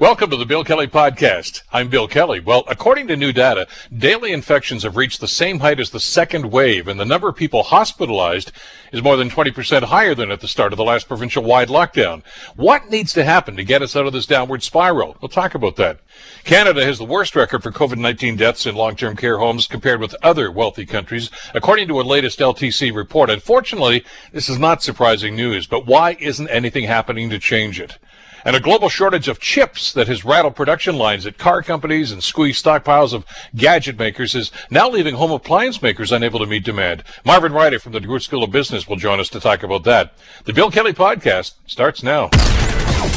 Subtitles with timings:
[0.00, 1.62] Welcome to the Bill Kelly Podcast.
[1.72, 2.40] I'm Bill Kelly.
[2.40, 6.50] Well, according to new data, daily infections have reached the same height as the second
[6.50, 8.50] wave, and the number of people hospitalized
[8.90, 12.24] is more than 20% higher than at the start of the last provincial wide lockdown.
[12.56, 15.16] What needs to happen to get us out of this downward spiral?
[15.22, 16.00] We'll talk about that.
[16.42, 20.50] Canada has the worst record for COVID-19 deaths in long-term care homes compared with other
[20.50, 23.30] wealthy countries, according to a latest LTC report.
[23.30, 27.96] Unfortunately, this is not surprising news, but why isn't anything happening to change it?
[28.44, 32.22] And a global shortage of chips that has rattled production lines at car companies and
[32.22, 37.02] squeezed stockpiles of gadget makers is now leaving home appliance makers unable to meet demand.
[37.24, 40.14] Marvin Ryder from the DeGroote School of Business will join us to talk about that.
[40.44, 42.28] The Bill Kelly Podcast starts now.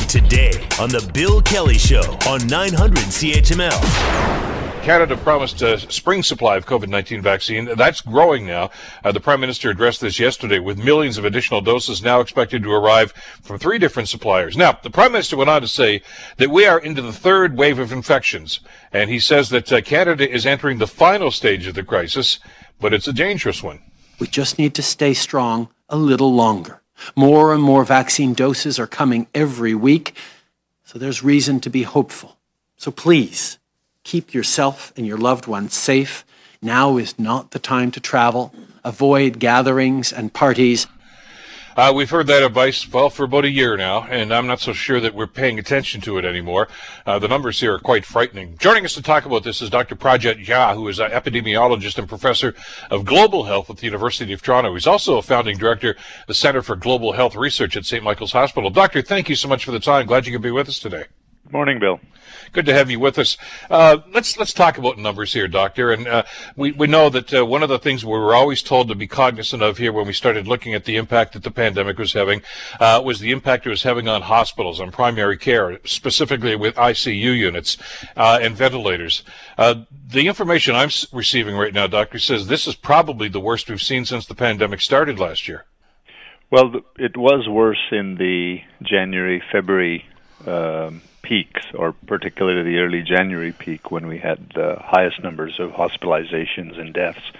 [0.07, 4.46] Today on The Bill Kelly Show on 900 CHML.
[4.87, 7.65] Canada promised a spring supply of COVID 19 vaccine.
[7.75, 8.71] That's growing now.
[9.03, 12.71] Uh, the Prime Minister addressed this yesterday with millions of additional doses now expected to
[12.71, 13.11] arrive
[13.41, 14.55] from three different suppliers.
[14.55, 16.03] Now, the Prime Minister went on to say
[16.37, 18.61] that we are into the third wave of infections,
[18.93, 22.39] and he says that uh, Canada is entering the final stage of the crisis,
[22.79, 23.81] but it's a dangerous one.
[24.21, 26.81] We just need to stay strong a little longer.
[27.13, 30.15] More and more vaccine doses are coming every week,
[30.85, 32.37] so there's reason to be hopeful.
[32.77, 33.57] So please,
[34.07, 36.23] Keep yourself and your loved ones safe.
[36.61, 38.55] Now is not the time to travel.
[38.85, 40.87] Avoid gatherings and parties.
[41.75, 44.71] Uh, we've heard that advice, well, for about a year now, and I'm not so
[44.71, 46.69] sure that we're paying attention to it anymore.
[47.05, 48.57] Uh, the numbers here are quite frightening.
[48.59, 49.97] Joining us to talk about this is Dr.
[49.97, 52.55] Prabhat Jha, who is an epidemiologist and professor
[52.89, 54.73] of global health at the University of Toronto.
[54.73, 58.01] He's also a founding director of the Center for Global Health Research at St.
[58.01, 58.69] Michael's Hospital.
[58.69, 60.05] Doctor, thank you so much for the time.
[60.05, 61.07] Glad you could be with us today.
[61.51, 62.01] Morning, Bill.
[62.51, 63.37] Good to have you with us.
[63.69, 65.91] Uh, let's let's talk about numbers here, Doctor.
[65.91, 66.23] And uh,
[66.57, 69.07] we we know that uh, one of the things we were always told to be
[69.07, 72.41] cognizant of here when we started looking at the impact that the pandemic was having
[72.81, 77.37] uh, was the impact it was having on hospitals, on primary care, specifically with ICU
[77.37, 77.77] units
[78.17, 79.23] uh, and ventilators.
[79.57, 83.81] Uh, the information I'm receiving right now, Doctor, says this is probably the worst we've
[83.81, 85.65] seen since the pandemic started last year.
[86.49, 90.05] Well, it was worse in the January February.
[90.45, 95.71] Um, peaks, or particularly the early January peak when we had the highest numbers of
[95.71, 97.31] hospitalizations and deaths.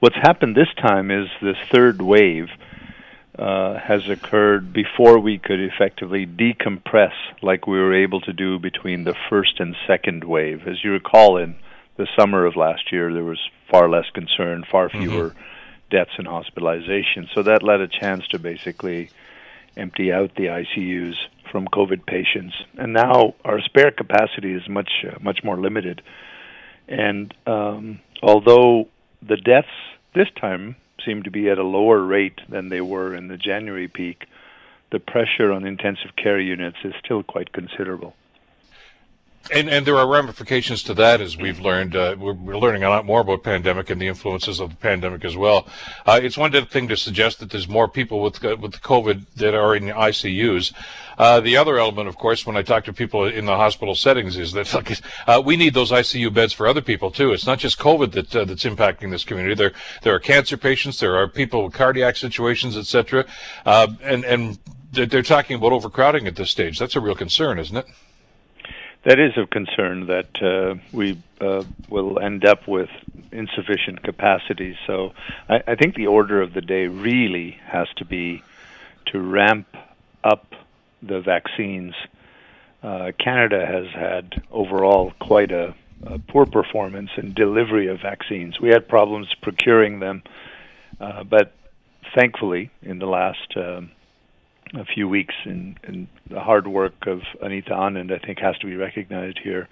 [0.00, 2.48] What's happened this time is this third wave
[3.38, 9.04] uh, has occurred before we could effectively decompress like we were able to do between
[9.04, 10.68] the first and second wave.
[10.68, 11.56] As you recall, in
[11.96, 15.00] the summer of last year, there was far less concern, far mm-hmm.
[15.00, 15.38] fewer mm-hmm.
[15.90, 17.32] deaths and hospitalizations.
[17.34, 19.08] So that led a chance to basically
[19.76, 21.14] empty out the ICUs
[21.50, 26.02] from COVID patients, and now our spare capacity is much uh, much more limited.
[26.88, 28.88] And um, although
[29.22, 29.68] the deaths
[30.14, 33.88] this time seem to be at a lower rate than they were in the January
[33.88, 34.26] peak,
[34.90, 38.14] the pressure on intensive care units is still quite considerable.
[39.52, 41.94] And, and there are ramifications to that, as we've learned.
[41.94, 45.22] Uh, we're, we're, learning a lot more about pandemic and the influences of the pandemic
[45.24, 45.68] as well.
[46.06, 49.54] Uh, it's one thing to suggest that there's more people with uh, with COVID that
[49.54, 50.72] are in ICUs.
[51.18, 54.38] Uh, the other element, of course, when I talk to people in the hospital settings,
[54.38, 57.32] is that like, uh, we need those ICU beds for other people too.
[57.32, 59.54] It's not just COVID that uh, that's impacting this community.
[59.54, 59.72] There
[60.02, 63.26] there are cancer patients, there are people with cardiac situations, etc.
[63.66, 64.58] and and
[64.90, 66.78] they're, they're talking about overcrowding at this stage.
[66.78, 67.86] That's a real concern, isn't it?
[69.04, 72.88] That is of concern that uh, we uh, will end up with
[73.32, 74.76] insufficient capacity.
[74.86, 75.12] So
[75.48, 78.42] I, I, think the order of the day really has to be
[79.06, 79.66] to ramp
[80.22, 80.54] up
[81.02, 81.94] the vaccines.
[82.82, 85.74] Uh, Canada has had overall quite a,
[86.06, 88.58] a, poor performance in delivery of vaccines.
[88.60, 90.22] We had problems procuring them,
[90.98, 91.52] uh, but
[92.14, 93.90] thankfully, in the last um,
[94.76, 98.66] a few weeks, and, and the hard work of Anita Anand, I think, has to
[98.66, 99.68] be recognized here,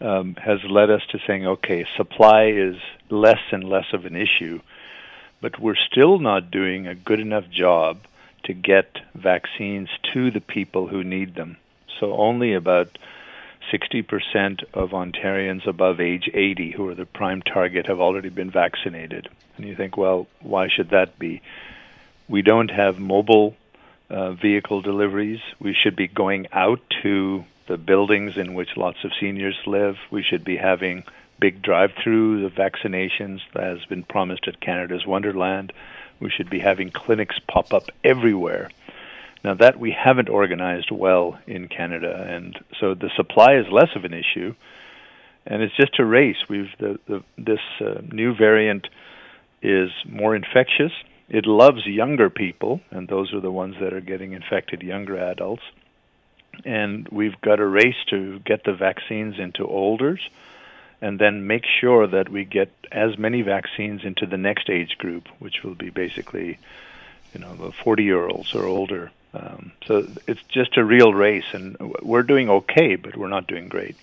[0.00, 2.76] um, has led us to saying, okay, supply is
[3.10, 4.60] less and less of an issue,
[5.40, 7.98] but we're still not doing a good enough job
[8.44, 11.56] to get vaccines to the people who need them.
[12.00, 12.98] So only about
[13.72, 19.28] 60% of Ontarians above age 80 who are the prime target have already been vaccinated.
[19.56, 21.40] And you think, well, why should that be?
[22.28, 23.56] We don't have mobile
[24.14, 25.40] uh, vehicle deliveries.
[25.58, 29.96] We should be going out to the buildings in which lots of seniors live.
[30.10, 31.02] We should be having
[31.40, 35.72] big drive-through the vaccinations that has been promised at Canada's Wonderland.
[36.20, 38.70] We should be having clinics pop up everywhere.
[39.42, 44.04] Now that we haven't organized well in Canada, and so the supply is less of
[44.04, 44.54] an issue,
[45.44, 46.36] and it's just a race.
[46.48, 48.86] We've the, the this uh, new variant
[49.60, 50.92] is more infectious
[51.28, 55.62] it loves younger people, and those are the ones that are getting infected, younger adults.
[56.64, 60.20] and we've got a race to get the vaccines into olders
[61.00, 65.28] and then make sure that we get as many vaccines into the next age group,
[65.38, 66.58] which will be basically,
[67.34, 69.10] you know, the 40 year olds or older.
[69.34, 73.68] Um, so it's just a real race, and we're doing okay, but we're not doing
[73.68, 73.96] great.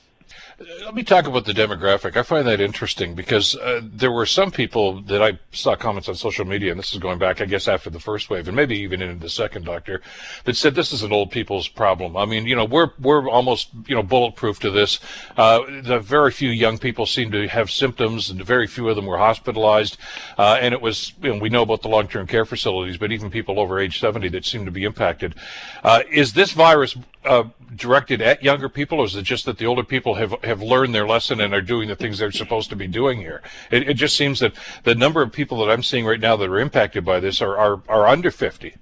[0.84, 2.16] Let me talk about the demographic.
[2.16, 6.16] I find that interesting because uh, there were some people that I saw comments on
[6.16, 8.78] social media, and this is going back, I guess, after the first wave, and maybe
[8.80, 10.02] even into the second, Doctor,
[10.44, 12.16] that said this is an old people's problem.
[12.16, 15.00] I mean, you know, we're we're almost you know bulletproof to this.
[15.36, 19.06] Uh, the very few young people seem to have symptoms, and very few of them
[19.06, 19.98] were hospitalized.
[20.38, 23.30] Uh, and it was, you know, we know about the long-term care facilities, but even
[23.32, 25.36] people over age 70 that seem to be impacted.
[25.84, 26.96] Uh, is this virus
[27.26, 27.44] uh,
[27.76, 30.96] directed at younger people, or is it just that the older people have have learned
[30.96, 33.42] their lesson and are doing the things they're supposed to be doing here?
[33.70, 34.54] It, it just seems that
[34.84, 37.58] the number of people that I'm seeing right now that are impacted by this are
[37.58, 38.76] are, are under 50.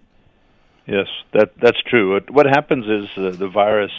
[0.85, 2.19] Yes, that that's true.
[2.29, 3.91] What happens is uh, the virus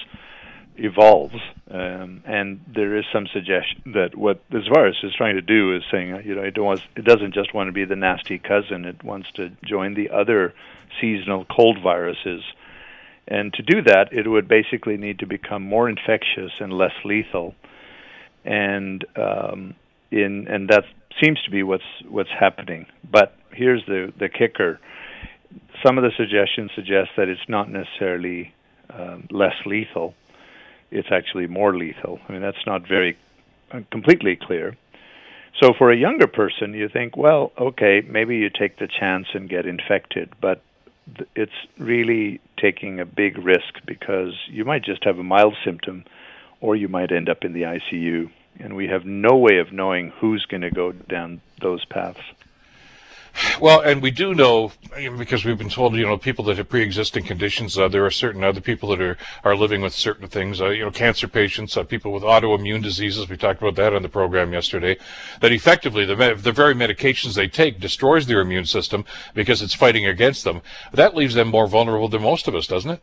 [0.76, 1.36] evolves,
[1.70, 5.82] um, and there is some suggestion that what this virus is trying to do is
[5.90, 9.02] saying, you know, it, wants, it doesn't just want to be the nasty cousin; it
[9.04, 10.54] wants to join the other
[11.00, 12.42] seasonal cold viruses
[13.28, 17.54] and to do that, it would basically need to become more infectious and less lethal.
[18.44, 19.74] And um,
[20.10, 20.84] in and that
[21.22, 22.86] seems to be what's what's happening.
[23.08, 24.80] But here's the the kicker:
[25.84, 28.52] some of the suggestions suggest that it's not necessarily
[28.90, 30.14] um, less lethal;
[30.90, 32.18] it's actually more lethal.
[32.28, 33.16] I mean, that's not very
[33.72, 34.76] uh, completely clear.
[35.60, 39.48] So for a younger person, you think, well, okay, maybe you take the chance and
[39.48, 40.62] get infected, but
[41.34, 46.04] it's really taking a big risk because you might just have a mild symptom
[46.60, 48.30] or you might end up in the ICU.
[48.58, 52.20] And we have no way of knowing who's going to go down those paths.
[53.60, 54.72] Well, and we do know
[55.18, 57.76] because we've been told, you know, people that have pre-existing conditions.
[57.78, 60.60] Uh, there are certain other people that are are living with certain things.
[60.60, 63.28] Uh, you know, cancer patients, uh, people with autoimmune diseases.
[63.28, 64.96] We talked about that on the program yesterday.
[65.40, 69.04] That effectively the the very medications they take destroys their immune system
[69.34, 70.62] because it's fighting against them.
[70.92, 73.02] That leaves them more vulnerable than most of us, doesn't it?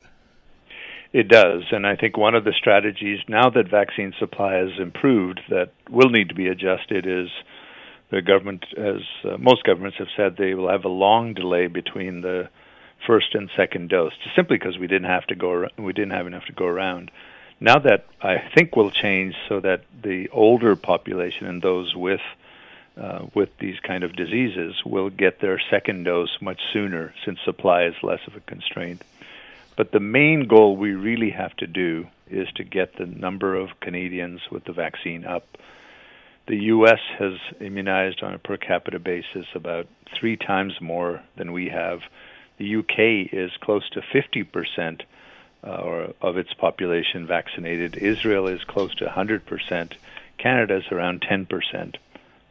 [1.13, 5.39] It does, and I think one of the strategies now that vaccine supply has improved
[5.50, 7.29] that will need to be adjusted is
[8.09, 12.21] the government, as uh, most governments have said, they will have a long delay between
[12.21, 12.50] the
[13.06, 16.27] first and second dose, just simply because we didn't have to go, we didn't have
[16.27, 17.12] enough to go around.
[17.59, 22.21] Now that I think will change, so that the older population and those with
[23.00, 27.83] uh, with these kind of diseases will get their second dose much sooner, since supply
[27.83, 29.03] is less of a constraint.
[29.75, 33.80] But the main goal we really have to do is to get the number of
[33.80, 35.45] Canadians with the vaccine up
[36.48, 37.00] the U.S.
[37.20, 39.86] has immunized on a per capita basis about
[40.18, 42.00] three times more than we have.
[42.58, 43.30] The U.K.
[43.32, 45.04] is close to 50 percent
[45.64, 47.98] uh, of its population vaccinated.
[47.98, 49.96] Israel is close to 100 percent.
[50.38, 51.98] Canada is around 10 percent.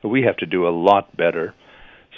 [0.02, 1.54] But we have to do a lot better.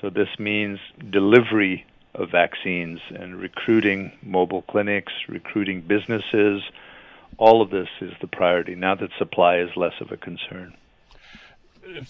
[0.01, 0.81] So this means
[1.11, 6.63] delivery of vaccines and recruiting mobile clinics, recruiting businesses.
[7.37, 10.75] All of this is the priority now that supply is less of a concern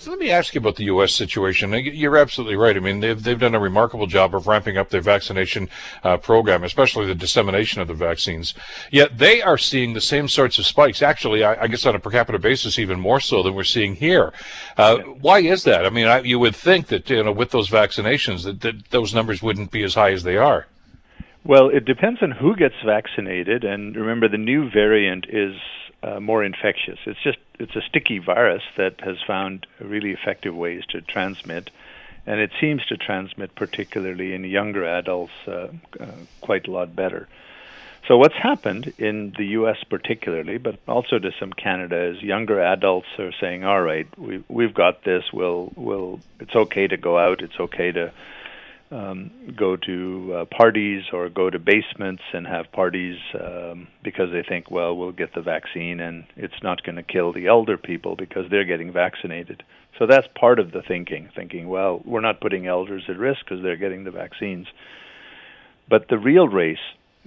[0.06, 1.12] let me ask you about the U.S.
[1.12, 1.72] situation.
[1.72, 2.76] You're absolutely right.
[2.76, 5.68] I mean, they've they've done a remarkable job of ramping up their vaccination
[6.02, 8.54] uh, program, especially the dissemination of the vaccines.
[8.90, 11.02] Yet they are seeing the same sorts of spikes.
[11.02, 13.94] Actually, I, I guess on a per capita basis, even more so than we're seeing
[13.94, 14.32] here.
[14.76, 15.86] Uh, why is that?
[15.86, 19.14] I mean, I, you would think that you know with those vaccinations that, that those
[19.14, 20.66] numbers wouldn't be as high as they are.
[21.44, 25.54] Well, it depends on who gets vaccinated, and remember, the new variant is
[26.02, 26.98] uh, more infectious.
[27.06, 31.70] It's just it's a sticky virus that has found really effective ways to transmit,
[32.26, 36.06] and it seems to transmit particularly in younger adults uh, uh,
[36.40, 37.28] quite a lot better.
[38.06, 39.76] So what's happened in the U.S.
[39.90, 44.74] particularly, but also to some Canada, is younger adults are saying, "All right, we we've
[44.74, 45.24] got this.
[45.32, 46.20] We'll we'll.
[46.40, 47.42] It's okay to go out.
[47.42, 48.12] It's okay to."
[48.90, 54.42] Um, go to uh, parties or go to basements and have parties um, because they
[54.42, 58.16] think, well, we'll get the vaccine and it's not going to kill the elder people
[58.16, 59.62] because they're getting vaccinated.
[59.98, 63.62] So that's part of the thinking, thinking, well, we're not putting elders at risk because
[63.62, 64.66] they're getting the vaccines.
[65.88, 66.78] But the real race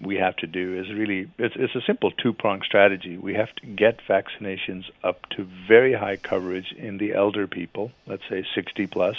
[0.01, 3.17] we have to do is really it's, it's a simple two-pronged strategy.
[3.17, 8.23] We have to get vaccinations up to very high coverage in the elder people, let's
[8.29, 9.15] say 60 plus,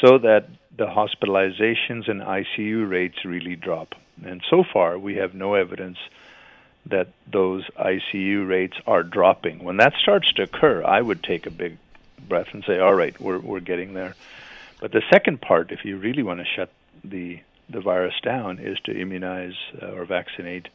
[0.00, 3.94] so that the hospitalizations and ICU rates really drop.
[4.24, 5.98] And so far, we have no evidence
[6.86, 9.62] that those ICU rates are dropping.
[9.62, 11.76] When that starts to occur, I would take a big
[12.28, 14.14] breath and say, "All right, we're we're getting there."
[14.80, 16.70] But the second part, if you really want to shut
[17.04, 20.68] the the virus down, is to immunize uh, or vaccinate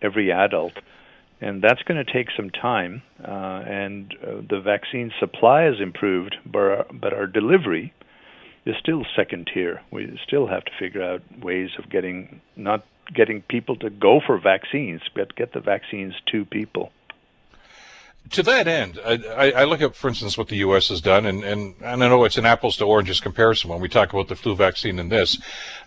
[0.00, 0.74] every adult.
[1.40, 3.02] and that's going to take some time.
[3.22, 7.92] Uh, and uh, the vaccine supply has improved, but our, but our delivery
[8.64, 9.80] is still second tier.
[9.90, 14.38] We still have to figure out ways of getting not getting people to go for
[14.38, 16.92] vaccines, but get the vaccines to people
[18.30, 20.88] to that end, I, I, look at, for instance, what the U.S.
[20.88, 23.88] has done, and, and, and I know it's an apples to oranges comparison when we
[23.88, 25.38] talk about the flu vaccine and this,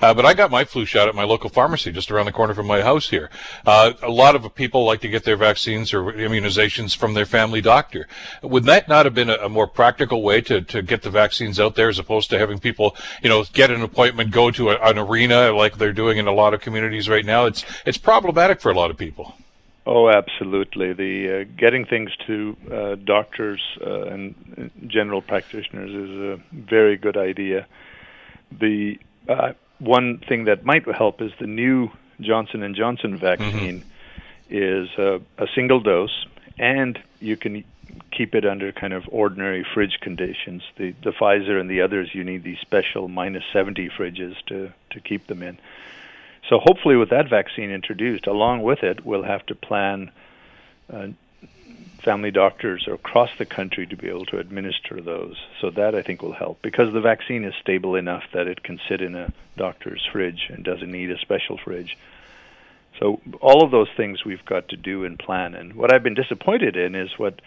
[0.01, 2.53] uh, but I got my flu shot at my local pharmacy just around the corner
[2.53, 3.31] from my house here.
[3.65, 7.61] Uh, a lot of people like to get their vaccines or immunizations from their family
[7.61, 8.07] doctor.
[8.43, 11.59] Would that not have been a, a more practical way to, to get the vaccines
[11.59, 14.75] out there as opposed to having people, you know, get an appointment, go to a,
[14.81, 17.45] an arena like they're doing in a lot of communities right now?
[17.45, 19.35] It's, it's problematic for a lot of people.
[19.87, 20.93] Oh, absolutely.
[20.93, 27.17] The uh, getting things to uh, doctors uh, and general practitioners is a very good
[27.17, 27.67] idea.
[28.51, 28.97] The
[29.29, 31.89] uh, one thing that might help is the new
[32.19, 34.55] Johnson and Johnson vaccine mm-hmm.
[34.55, 36.25] is a single dose,
[36.57, 37.63] and you can
[38.11, 40.63] keep it under kind of ordinary fridge conditions.
[40.77, 44.99] The the Pfizer and the others, you need these special minus 70 fridges to to
[44.99, 45.59] keep them in.
[46.49, 50.11] So hopefully, with that vaccine introduced, along with it, we'll have to plan
[50.93, 51.07] uh,
[52.03, 55.35] family doctors across the country to be able to administer those.
[55.59, 58.79] So that I think will help because the vaccine is stable enough that it can
[58.87, 61.97] sit in a doctor's fridge and doesn't need a special fridge.
[62.99, 65.55] So all of those things we've got to do and plan.
[65.55, 67.41] And what I've been disappointed in is what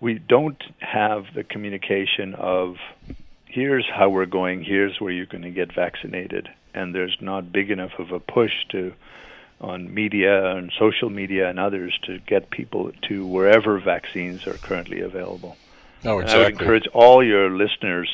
[0.00, 2.76] we don't have the communication of
[3.46, 7.70] here's how we're going, here's where you're going to get vaccinated and there's not big
[7.70, 8.92] enough of a push to
[9.60, 15.00] on media and social media and others to get people to wherever vaccines are currently
[15.00, 15.56] available.
[16.04, 16.34] Oh, exactly.
[16.34, 18.10] I would encourage all your listeners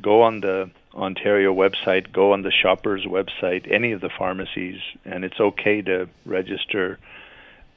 [0.00, 5.24] go on the Ontario website, go on the Shoppers website, any of the pharmacies, and
[5.24, 6.98] it's okay to register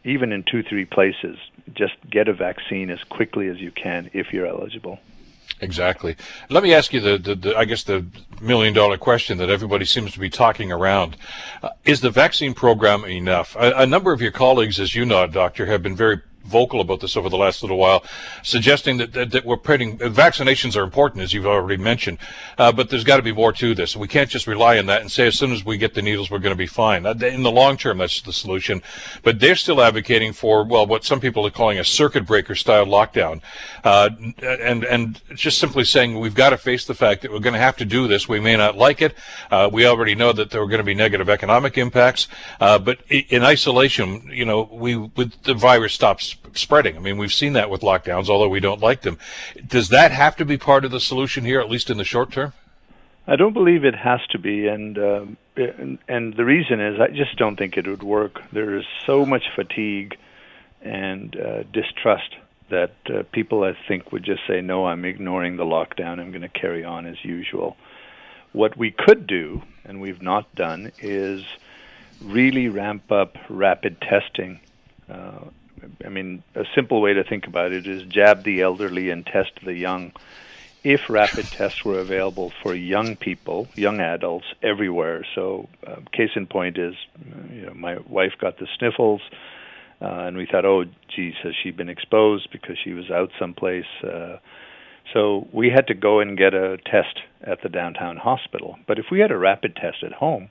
[0.04, 1.38] even in two, three places.
[1.74, 5.00] Just get a vaccine as quickly as you can if you're eligible.
[5.62, 6.16] Exactly.
[6.50, 8.06] Let me ask you the, the, the, I guess the
[8.42, 11.18] million dollar question that everybody seems to be talking around.
[11.64, 13.56] Uh, is the vaccine program enough?
[13.56, 17.00] A, a, number of your colleagues, as you know, doctor, have been very vocal about
[17.00, 18.04] this over the last little while,
[18.44, 22.18] suggesting that, that, that we're putting vaccinations are important, as you've already mentioned,
[22.58, 23.96] uh, but there's got to be more to this.
[23.96, 26.32] We can't just rely on that and say as soon as we get the needles,
[26.32, 27.06] we're going to be fine.
[27.06, 28.82] Uh, in the long term, that's the solution.
[29.24, 32.86] But they're still advocating for well, what some people are calling a circuit breaker style
[32.86, 33.42] lockdown,
[33.84, 34.10] uh,
[34.42, 37.60] and and just simply saying we've got to face the fact that we're going to
[37.60, 38.28] have to do this.
[38.28, 39.14] We may not like it.
[39.52, 42.28] Uh, we already know that there are going to be negative economic impacts,
[42.60, 46.98] uh, but in isolation, you know, we with the virus stops spreading.
[46.98, 49.18] I mean, we've seen that with lockdowns, although we don't like them.
[49.66, 52.32] Does that have to be part of the solution here, at least in the short
[52.32, 52.54] term?
[53.28, 55.26] I don't believe it has to be, and uh,
[55.58, 58.42] and, and the reason is I just don't think it would work.
[58.54, 60.18] There is so much fatigue
[60.82, 62.36] and uh, distrust
[62.70, 66.20] that uh, people, I think, would just say, "No, I'm ignoring the lockdown.
[66.20, 67.76] I'm going to carry on as usual."
[68.54, 71.44] What we could do, and we've not done, is
[72.22, 74.62] really ramp up rapid testing.
[75.10, 75.46] Uh,
[76.06, 79.52] I mean, a simple way to think about it is jab the elderly and test
[79.64, 80.12] the young.
[80.84, 86.48] If rapid tests were available for young people, young adults everywhere, so uh, case in
[86.48, 86.96] point is,
[87.52, 89.22] you know, my wife got the sniffles,
[90.02, 93.86] uh, and we thought, oh, geez, has she been exposed because she was out someplace?
[94.04, 94.38] Uh,
[95.14, 98.78] so we had to go and get a test at the downtown hospital.
[98.88, 100.50] But if we had a rapid test at home,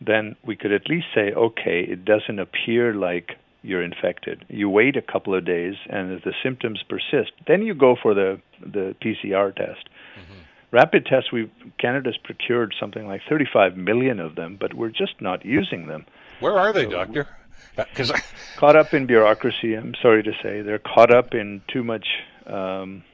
[0.00, 4.44] then we could at least say, okay, it doesn't appear like you're infected.
[4.48, 8.14] You wait a couple of days, and if the symptoms persist, then you go for
[8.14, 9.88] the the PCR test.
[10.14, 10.40] Mm-hmm.
[10.72, 15.44] Rapid tests, we Canada's procured something like 35 million of them, but we're just not
[15.44, 16.06] using them.
[16.40, 17.28] Where are they, so, doctor?
[17.76, 18.18] Because uh,
[18.56, 19.74] caught up in bureaucracy.
[19.74, 22.06] I'm sorry to say, they're caught up in too much,
[22.46, 23.04] um,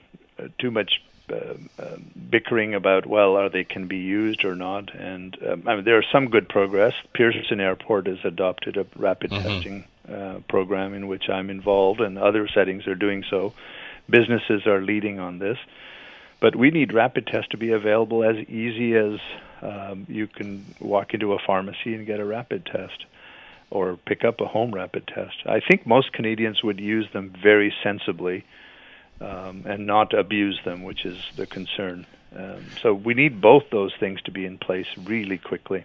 [0.59, 1.97] too much uh, uh,
[2.31, 4.95] bickering about well, are they can be used or not?
[4.95, 6.95] And um, I mean, there is some good progress.
[7.12, 9.47] Pearson Airport has adopted a rapid mm-hmm.
[9.47, 13.52] testing uh, program in which I'm involved, and other settings are doing so.
[14.08, 15.58] Businesses are leading on this,
[16.40, 19.20] but we need rapid tests to be available as easy as
[19.60, 23.04] um, you can walk into a pharmacy and get a rapid test
[23.70, 25.36] or pick up a home rapid test.
[25.44, 28.44] I think most Canadians would use them very sensibly
[29.20, 32.06] um, and not abuse them, which is the concern.
[32.34, 35.84] Um, so we need both those things to be in place really quickly.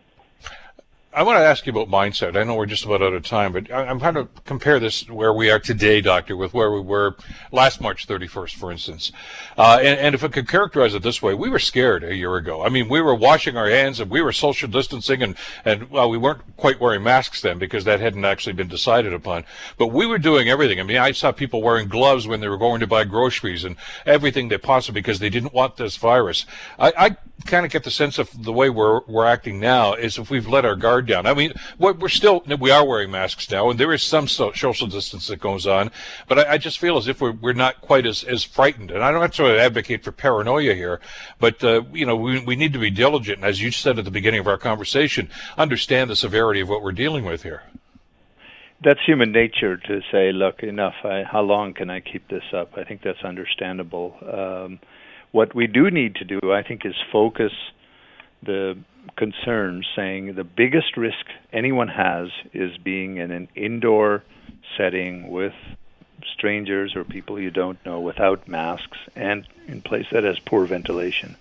[1.16, 2.36] I want to ask you about mindset.
[2.36, 5.32] I know we're just about out of time, but I'm trying to compare this where
[5.32, 7.16] we are today, Doctor, with where we were
[7.52, 9.12] last March 31st, for instance.
[9.56, 12.36] Uh, and, and, if I could characterize it this way, we were scared a year
[12.36, 12.66] ago.
[12.66, 16.10] I mean, we were washing our hands and we were social distancing, and, and well,
[16.10, 19.46] we weren't quite wearing masks then because that hadn't actually been decided upon.
[19.78, 20.80] But we were doing everything.
[20.80, 23.76] I mean, I saw people wearing gloves when they were going to buy groceries and
[24.08, 26.48] everything they possibly because they didn't want this virus.
[26.80, 30.18] I, I kind of get the sense of the way we're we're acting now is
[30.18, 31.26] if we've let our guard down.
[31.26, 35.28] I mean, we're still we are wearing masks now, and there is some social distance
[35.28, 35.92] that goes on,
[36.28, 38.92] but I, I just feel as if we're we're not quite as as frightened.
[38.92, 41.00] And I don't of advocate for paranoia here,
[41.40, 44.06] but uh, you know we we need to be diligent, and as you said at
[44.06, 47.64] the beginning of our conversation, understand the severity of what we're dealing with here.
[48.84, 50.96] That's human nature to say, look, enough.
[51.06, 52.74] I, how long can I keep this up?
[52.76, 54.18] I think that's understandable.
[54.22, 54.80] Um,
[55.32, 57.54] what we do need to do, I think, is focus
[58.44, 58.78] the
[59.16, 64.24] concerns saying the biggest risk anyone has is being in an indoor
[64.78, 65.54] setting with
[66.26, 71.36] strangers or people you don't know without masks and in place that has poor ventilation.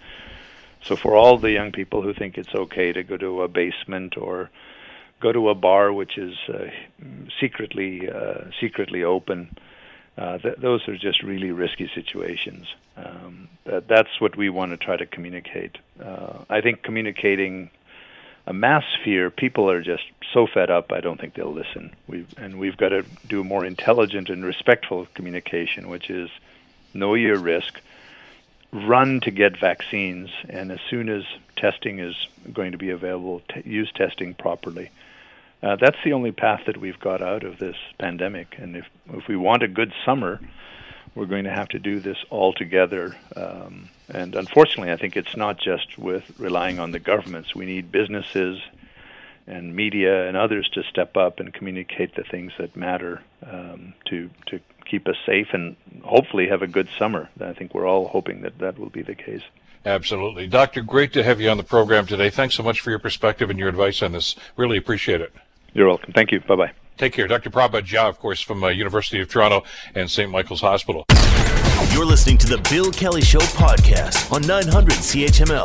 [0.84, 4.16] So for all the young people who think it's okay to go to a basement
[4.16, 4.50] or
[5.20, 6.66] go to a bar which is uh,
[7.40, 9.56] secretly uh, secretly open,
[10.18, 12.66] uh, th- those are just really risky situations.
[12.96, 15.78] Um, that, that's what we want to try to communicate.
[16.02, 17.70] Uh, I think communicating
[18.46, 20.92] a mass fear, people are just so fed up.
[20.92, 21.94] I don't think they'll listen.
[22.06, 26.30] We've and we've got to do more intelligent and respectful communication, which is
[26.92, 27.80] know your risk,
[28.72, 31.24] run to get vaccines, and as soon as
[31.56, 32.14] testing is
[32.52, 34.90] going to be available, t- use testing properly.
[35.62, 38.56] Uh, that's the only path that we've got out of this pandemic.
[38.58, 40.40] And if if we want a good summer,
[41.14, 43.16] we're going to have to do this all together.
[43.36, 47.54] Um, and unfortunately, I think it's not just with relying on the governments.
[47.54, 48.60] We need businesses
[49.46, 54.30] and media and others to step up and communicate the things that matter um, to
[54.46, 57.28] to keep us safe and hopefully have a good summer.
[57.40, 59.42] I think we're all hoping that that will be the case.
[59.84, 60.46] Absolutely.
[60.46, 62.30] Doctor, great to have you on the program today.
[62.30, 64.36] Thanks so much for your perspective and your advice on this.
[64.56, 65.32] Really appreciate it.
[65.74, 66.12] You're welcome.
[66.12, 66.40] Thank you.
[66.40, 66.72] Bye bye.
[66.98, 67.26] Take care.
[67.26, 67.50] Dr.
[67.50, 69.64] Prabhat Jha, of course, from uh, University of Toronto
[69.94, 70.30] and St.
[70.30, 71.04] Michael's Hospital.
[71.92, 75.64] You're listening to the Bill Kelly Show podcast on 900 CHML.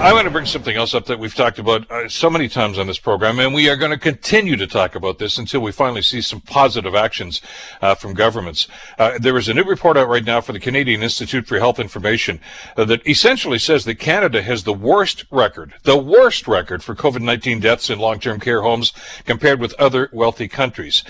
[0.00, 2.78] I want to bring something else up that we've talked about uh, so many times
[2.78, 5.72] on this program, and we are going to continue to talk about this until we
[5.72, 7.42] finally see some positive actions
[7.82, 8.66] uh, from governments.
[8.98, 11.78] Uh, there is a new report out right now for the Canadian Institute for Health
[11.78, 12.40] Information
[12.76, 17.60] uh, that essentially says that Canada has the worst record, the worst record for COVID-19
[17.60, 18.92] deaths in long-term care homes
[19.26, 21.04] compared with other wealthy countries.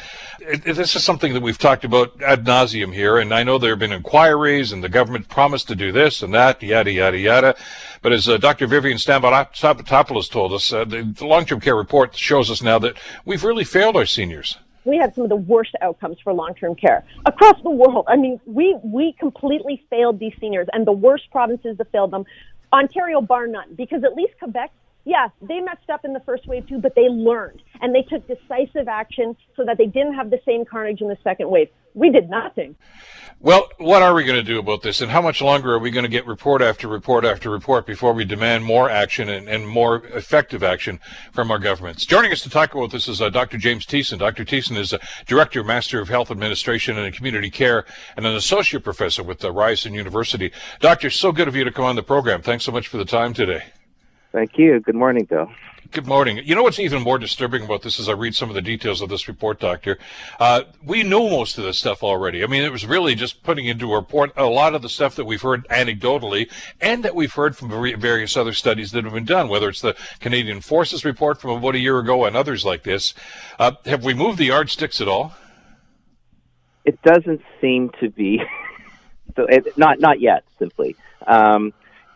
[0.51, 3.71] It, this is something that we've talked about ad nauseum here, and I know there
[3.71, 7.57] have been inquiries, and the government promised to do this and that, yada yada yada.
[8.03, 8.67] But as uh, Dr.
[8.67, 13.45] Vivian Stamatopoulos told us, uh, the, the long-term care report shows us now that we've
[13.45, 17.63] really failed our seniors we had some of the worst outcomes for long-term care across
[17.63, 18.07] the world.
[18.09, 22.25] I mean, we we completely failed these seniors, and the worst provinces that failed them,
[22.73, 24.73] Ontario bar none, because at least Quebec
[25.05, 28.27] yes, they messed up in the first wave too, but they learned and they took
[28.27, 31.69] decisive action so that they didn't have the same carnage in the second wave.
[31.95, 32.77] We did nothing.
[33.43, 35.91] Well, what are we going to do about this, and how much longer are we
[35.91, 39.67] going to get report after report after report before we demand more action and, and
[39.67, 41.01] more effective action
[41.33, 42.05] from our governments?
[42.05, 43.57] Joining us to talk about this is uh, Dr.
[43.57, 44.19] James Tiessen.
[44.19, 44.45] Dr.
[44.45, 49.23] Tiessen is a Director, Master of Health Administration and Community Care, and an Associate Professor
[49.23, 50.53] with uh, Ryerson University.
[50.79, 52.43] Doctor, so good of you to come on the program.
[52.43, 53.65] Thanks so much for the time today.
[54.33, 54.81] Thank you.
[54.81, 55.51] Good morning, Bill.
[55.93, 56.41] Good morning.
[56.45, 59.01] You know what's even more disturbing about this as I read some of the details
[59.01, 59.99] of this report, Doctor?
[60.39, 62.45] Uh, we know most of this stuff already.
[62.45, 65.17] I mean, it was really just putting into a report a lot of the stuff
[65.17, 66.49] that we've heard anecdotally
[66.81, 69.97] and that we've heard from various other studies that have been done, whether it's the
[70.21, 73.13] Canadian Forces report from about a year ago and others like this.
[73.59, 75.35] Uh, have we moved the yardsticks at all?
[76.85, 78.41] It doesn't seem to be.
[79.37, 80.95] so it, not not yet, simply.
[81.27, 81.73] Um,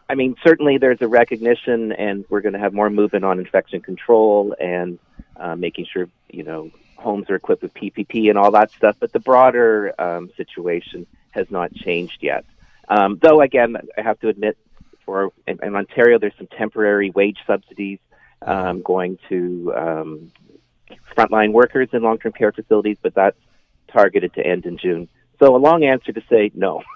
[0.09, 3.81] I mean, certainly there's a recognition, and we're going to have more movement on infection
[3.81, 4.99] control and
[5.37, 8.97] uh, making sure you know homes are equipped with PPE and all that stuff.
[9.01, 12.45] But the broader um, situation has not changed yet.
[12.89, 14.59] Um, though, again, I have to admit,
[15.05, 17.99] for in, in Ontario, there's some temporary wage subsidies
[18.43, 20.33] um, going to um,
[21.17, 23.39] frontline workers in long-term care facilities, but that's
[23.89, 25.09] targeted to end in June.
[25.39, 26.83] So, a long answer to say no.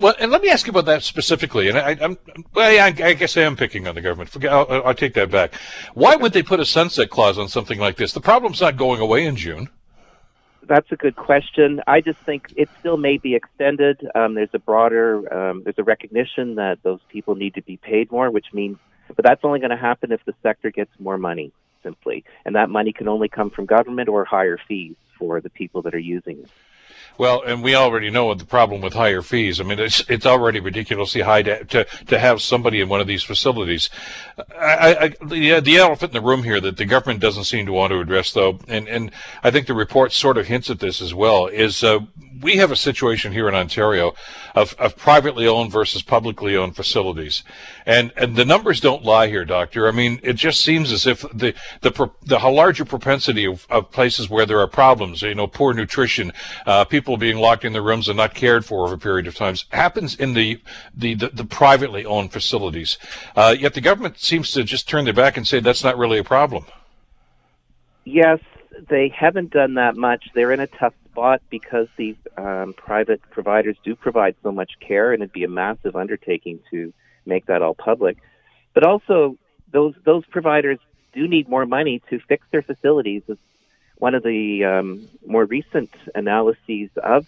[0.00, 1.68] well, and let me ask you about that specifically.
[1.68, 2.16] And I, am
[2.54, 4.30] well, yeah, I, I, guess I am picking on the government.
[4.30, 5.54] Forget, I'll, I'll, take that back.
[5.94, 8.12] Why would they put a sunset clause on something like this?
[8.12, 9.68] The problem's not going away in June.
[10.68, 11.80] that's a good question.
[11.86, 14.06] I just think it still may be extended.
[14.14, 18.12] Um, there's a broader, um, there's a recognition that those people need to be paid
[18.12, 18.78] more, which means,
[19.16, 22.70] but that's only going to happen if the sector gets more money, simply, and that
[22.70, 26.38] money can only come from government or higher fees for the people that are using
[26.38, 26.50] it.
[27.18, 29.60] Well, and we already know the problem with higher fees.
[29.60, 33.08] I mean, it's it's already ridiculously high to to, to have somebody in one of
[33.08, 33.90] these facilities.
[34.56, 37.72] I, I, the, the elephant in the room here that the government doesn't seem to
[37.72, 39.10] want to address, though, and and
[39.42, 41.98] I think the report sort of hints at this as well, is uh,
[42.40, 44.14] we have a situation here in Ontario
[44.54, 47.42] of, of privately owned versus publicly owned facilities,
[47.84, 49.88] and and the numbers don't lie here, doctor.
[49.88, 54.30] I mean, it just seems as if the the the larger propensity of, of places
[54.30, 56.32] where there are problems, you know, poor nutrition,
[56.64, 59.34] uh, people being locked in their rooms and not cared for over a period of
[59.34, 60.60] times, happens in the
[60.94, 62.98] the the, the privately owned facilities.
[63.34, 66.18] Uh, yet the government seems to just turn their back and say that's not really
[66.18, 66.64] a problem.
[68.04, 68.40] Yes,
[68.88, 70.28] they haven't done that much.
[70.34, 75.12] They're in a tough spot because the um, private providers do provide so much care,
[75.12, 76.92] and it'd be a massive undertaking to
[77.26, 78.18] make that all public.
[78.74, 79.36] But also,
[79.72, 80.78] those those providers
[81.12, 83.22] do need more money to fix their facilities.
[83.98, 87.26] One of the um, more recent analyses of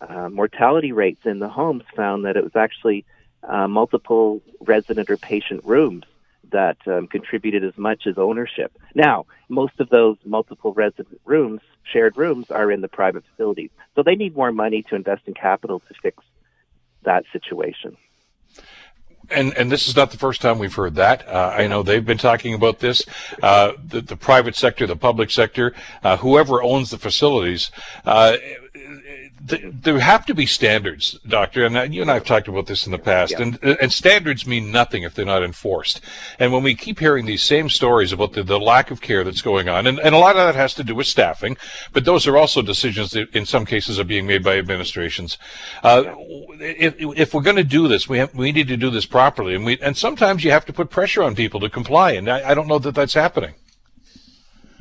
[0.00, 3.04] uh, mortality rates in the homes found that it was actually
[3.42, 6.04] uh, multiple resident or patient rooms
[6.50, 8.72] that um, contributed as much as ownership.
[8.94, 13.70] Now, most of those multiple resident rooms, shared rooms, are in the private facilities.
[13.94, 16.22] So they need more money to invest in capital to fix
[17.02, 17.96] that situation.
[19.30, 21.28] And and this is not the first time we've heard that.
[21.28, 23.04] Uh, I know they've been talking about this.
[23.42, 27.70] Uh, the, the, private sector, the public sector, uh, whoever owns the facilities,
[29.50, 32.86] uh, there have to be standards, Doctor, and you and I have talked about this
[32.86, 33.32] in the past.
[33.32, 33.42] Yeah.
[33.42, 36.00] And and standards mean nothing if they're not enforced.
[36.38, 39.42] And when we keep hearing these same stories about the, the lack of care that's
[39.42, 41.56] going on, and, and a lot of that has to do with staffing,
[41.92, 45.38] but those are also decisions that in some cases are being made by administrations.
[45.82, 46.04] Uh,
[46.60, 49.54] if, if we're going to do this, we have, we need to do this properly,
[49.54, 52.50] and we and sometimes you have to put pressure on people to comply, and I,
[52.50, 53.54] I don't know that that's happening.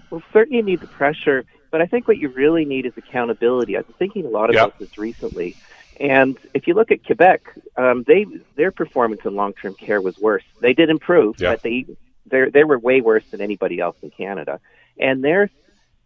[0.10, 3.78] Well, certainly you need the pressure but I think what you really need is accountability.
[3.78, 4.78] I've been thinking a lot about yep.
[4.80, 5.56] this recently.
[6.00, 7.42] And if you look at Quebec,
[7.76, 8.26] um, they
[8.56, 10.44] their performance in long term care was worse.
[10.60, 11.54] They did improve, yep.
[11.54, 11.86] but they
[12.28, 14.60] they they were way worse than anybody else in Canada.
[15.00, 15.50] And their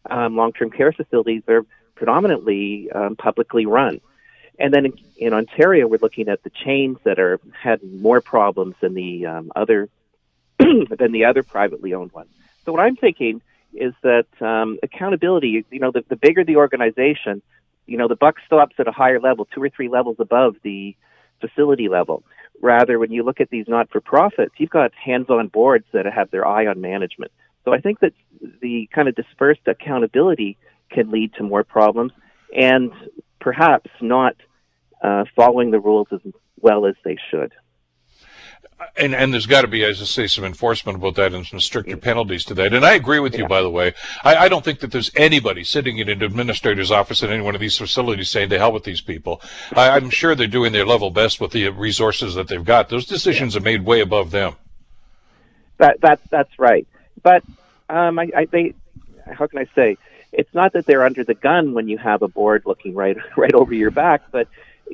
[0.10, 4.00] um, long term care facilities are predominantly um, publicly run.
[4.60, 8.76] And then in, in, Ontario, we're looking at the chains that are had more problems
[8.80, 9.90] than the um, other
[10.60, 12.30] than the other privately owned ones.
[12.66, 13.42] So what I'm thinking
[13.74, 17.42] is that um, accountability, you know, the, the bigger the organization,
[17.86, 20.96] you know, the buck stops at a higher level, two or three levels above the
[21.40, 22.24] facility level.
[22.62, 26.06] Rather, when you look at these not for profits, you've got hands on boards that
[26.06, 27.32] have their eye on management.
[27.66, 28.14] So I think that
[28.62, 30.58] the kind of dispersed accountability
[30.90, 32.12] can lead to more problems
[32.56, 32.92] and
[33.40, 34.36] perhaps not
[35.02, 36.20] uh, following the rules as
[36.60, 37.52] well as they should
[38.98, 41.60] and and there's got to be, as I say, some enforcement about that and some
[41.60, 42.74] stricter penalties to that.
[42.74, 43.94] And I agree with you, by the way.
[44.24, 47.56] I, I, don't think that there's anybody sitting in an administrator's office in any one
[47.56, 49.42] of these facilities saying to hell with these people.
[49.76, 52.90] I, am sure they're doing their level best with the resources that they've got.
[52.90, 53.62] Those decisions yeah.
[53.62, 54.56] are made way above them.
[55.78, 56.88] That that that's right.
[57.24, 57.44] But
[57.90, 58.74] um, I, I they
[59.32, 59.98] how can I say?
[60.32, 63.54] It's not that they're under the gun when you have a board looking right right
[63.54, 64.48] over your back, but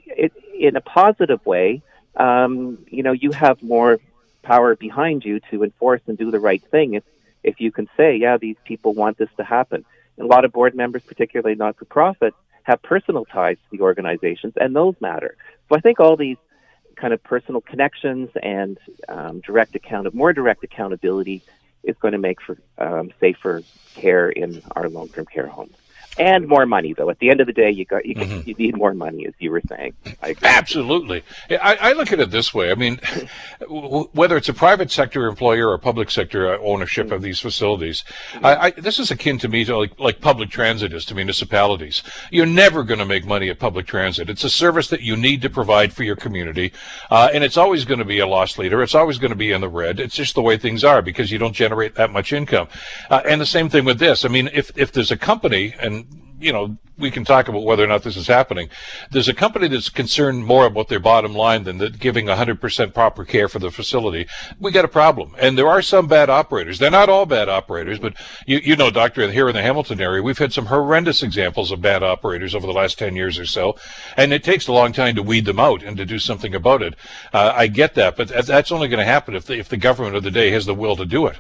[0.06, 1.82] it, in a positive way
[2.18, 4.00] um, you know, you have more
[4.42, 6.94] power behind you to enforce and do the right thing.
[6.94, 7.04] If
[7.44, 9.86] if you can say, yeah, these people want this to happen.
[10.18, 13.84] And a lot of board members, particularly not for profit, have personal ties to the
[13.84, 15.38] organizations, and those matter.
[15.70, 16.38] So I think all these
[16.96, 18.78] kind of personal connections and
[19.08, 21.44] um, direct account of more direct accountability
[21.84, 23.62] is going to make for um, safer
[23.94, 25.77] care in our long-term care homes
[26.20, 27.10] and more money though.
[27.10, 28.48] At the end of the day you got you, mm-hmm.
[28.48, 29.94] you need more money as you were saying.
[30.44, 31.24] Absolutely.
[31.50, 32.72] I, I, look at it this way.
[32.72, 33.00] I mean
[33.70, 38.04] whether it's a private sector employer or public sector ownership of these facilities
[38.44, 42.04] I, I, this is akin to me to like, like public transit is to municipalities.
[42.32, 44.30] You're never going to make money at public transit.
[44.30, 46.72] It's a service that you need to provide for your community
[47.10, 48.82] uh, and it's always going to be a loss leader.
[48.82, 50.00] It's always going to be in the red.
[50.00, 52.68] It's just the way things are because you don't generate that much income.
[53.10, 54.26] Uh, and the same thing with this.
[54.26, 56.07] I mean if, if there's a company and
[56.40, 58.70] you know, we can talk about whether or not this is happening.
[59.12, 63.24] There's a company that's concerned more about their bottom line than the, giving 100% proper
[63.24, 64.28] care for the facility.
[64.60, 65.36] We got a problem.
[65.40, 66.80] And there are some bad operators.
[66.80, 68.16] They're not all bad operators, but
[68.46, 71.82] you, you know, Doctor, here in the Hamilton area, we've had some horrendous examples of
[71.82, 73.76] bad operators over the last 10 years or so.
[74.16, 76.82] And it takes a long time to weed them out and to do something about
[76.82, 76.96] it.
[77.32, 80.16] Uh, I get that, but that's only going to happen if the, if the government
[80.16, 81.38] of the day has the will to do it.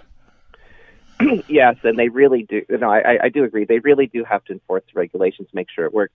[1.47, 2.63] yes, and they really do.
[2.69, 3.65] You know, I, I do agree.
[3.65, 6.13] They really do have to enforce the regulations, make sure it works.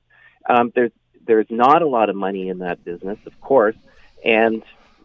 [0.49, 0.93] Um, there's
[1.25, 3.77] there's not a lot of money in that business, of course,
[4.25, 4.63] and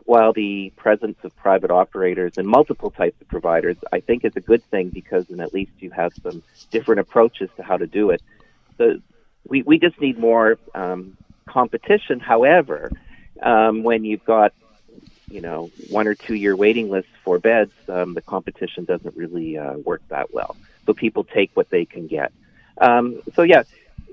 [0.08, 4.40] while the presence of private operators and multiple types of providers, I think is a
[4.42, 8.12] good thing because then at least you have some different approaches to how to do
[8.12, 8.22] it.
[8.78, 9.02] The,
[9.46, 12.22] we, we just need more um, competition.
[12.22, 12.90] However,
[13.42, 14.54] um, when you've got
[15.30, 19.58] you know one or two year waiting lists for beds, um, the competition doesn't really
[19.58, 20.56] uh, work that well.
[20.86, 22.32] So people take what they can get.
[22.80, 23.64] Um, so yeah,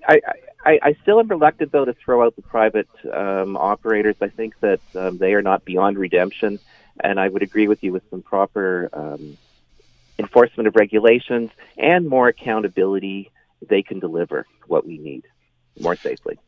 [0.06, 0.20] I,
[0.64, 4.16] I, I still am reluctant though to throw out the private um, operators.
[4.20, 6.58] I think that um, they are not beyond redemption,
[7.00, 9.38] and I would agree with you with some proper um,
[10.18, 13.30] enforcement of regulations and more accountability.
[13.66, 15.24] They can deliver what we need
[15.78, 16.38] more safely.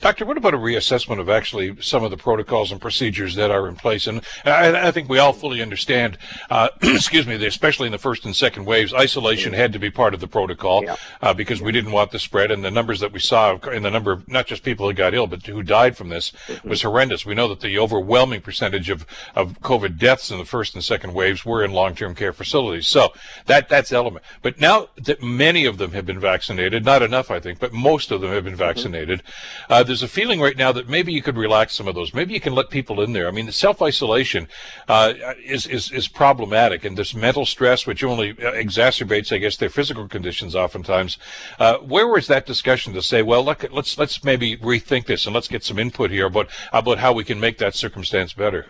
[0.00, 3.68] Doctor, what about a reassessment of actually some of the protocols and procedures that are
[3.68, 4.06] in place?
[4.06, 6.16] And I, I think we all fully understand,
[6.48, 10.14] uh, excuse me, especially in the first and second waves, isolation had to be part
[10.14, 10.96] of the protocol Yeah.
[11.20, 12.50] uh, because we didn't want the spread.
[12.50, 15.12] And the numbers that we saw in the number of not just people who got
[15.12, 16.32] ill, but who died from this
[16.64, 17.26] was horrendous.
[17.26, 21.12] We know that the overwhelming percentage of, of COVID deaths in the first and second
[21.12, 22.86] waves were in long-term care facilities.
[22.86, 23.12] So
[23.44, 24.24] that that's element.
[24.40, 28.10] But now that many of them have been vaccinated, not enough, I think, but most
[28.10, 29.22] of them have been vaccinated.
[29.68, 32.14] Uh, there's a feeling right now that maybe you could relax some of those.
[32.14, 33.26] Maybe you can let people in there.
[33.26, 34.46] I mean, the self-isolation
[34.86, 39.56] uh, is, is is problematic, and this mental stress, which only uh, exacerbates, I guess,
[39.56, 41.18] their physical conditions oftentimes.
[41.58, 45.34] Uh, where was that discussion to say, well, look, let's let's maybe rethink this and
[45.34, 48.66] let's get some input here about about how we can make that circumstance better?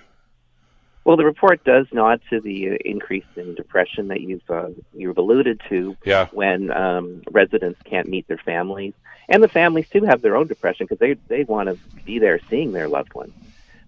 [1.05, 5.19] Well, the report does nod to the uh, increase in depression that you've uh, you've
[5.19, 6.29] alluded to Yeah.
[6.33, 8.95] when um, residents can't meet their families,
[9.31, 12.41] and the families too have their own depression because they they want to be there
[12.51, 13.33] seeing their loved ones.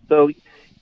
[0.09, 0.31] So,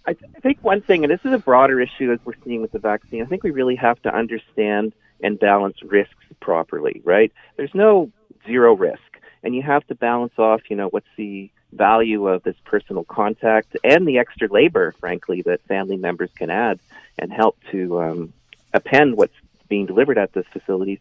[0.07, 2.63] I, th- I think one thing, and this is a broader issue as we're seeing
[2.63, 4.93] with the vaccine, I think we really have to understand
[5.23, 7.03] and balance risks properly.
[7.05, 7.33] Right?
[7.57, 8.13] There's no
[8.47, 9.01] zero risk,
[9.43, 10.63] and you have to balance off.
[10.71, 15.63] You know, what's the value of this personal contact and the extra labor, frankly, that
[15.67, 16.81] family members can add
[17.19, 18.33] and help to um,
[18.73, 19.35] append what's
[19.69, 20.99] being delivered at those facilities.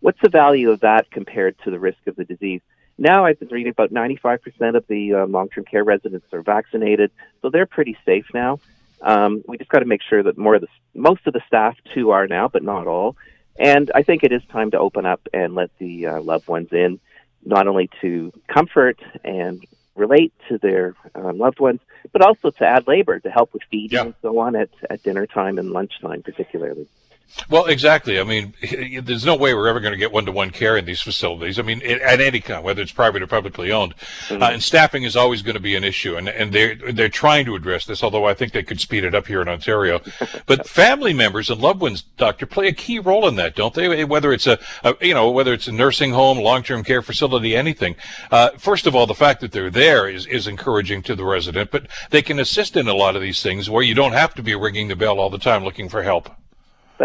[0.00, 2.60] What's the value of that compared to the risk of the disease?
[3.00, 7.10] Now, I've been reading about 95% of the um, long-term care residents are vaccinated,
[7.40, 8.60] so they're pretty safe now.
[9.00, 11.78] Um, we just got to make sure that more of the most of the staff
[11.94, 13.16] too are now, but not all.
[13.58, 16.68] And I think it is time to open up and let the uh, loved ones
[16.72, 17.00] in,
[17.42, 19.64] not only to comfort and
[19.96, 21.80] relate to their um, loved ones,
[22.12, 24.04] but also to add labor to help with feeding Yeah.
[24.04, 26.86] and so on at, at dinner time and lunchtime, particularly.
[27.48, 28.20] Well, exactly.
[28.20, 28.54] I mean,
[29.02, 31.58] there's no way we're ever going to get one-to-one care in these facilities.
[31.58, 33.94] I mean, at any kind, whether it's private or publicly owned,
[34.30, 36.16] uh, and staffing is always going to be an issue.
[36.16, 39.14] And and they're they're trying to address this, although I think they could speed it
[39.14, 40.00] up here in Ontario.
[40.46, 44.04] But family members and loved ones, doctor, play a key role in that, don't they?
[44.04, 47.96] Whether it's a, a you know whether it's a nursing home, long-term care facility, anything.
[48.30, 51.70] Uh, first of all, the fact that they're there is is encouraging to the resident,
[51.70, 54.42] but they can assist in a lot of these things where you don't have to
[54.42, 56.30] be ringing the bell all the time looking for help.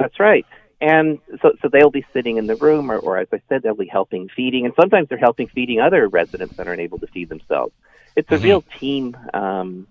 [0.01, 0.45] That's right.
[0.81, 3.75] And so, so they'll be sitting in the room, or, or as I said, they'll
[3.75, 7.29] be helping feeding, and sometimes they're helping feeding other residents that aren't able to feed
[7.29, 7.73] themselves.
[8.15, 9.87] It's a real team um,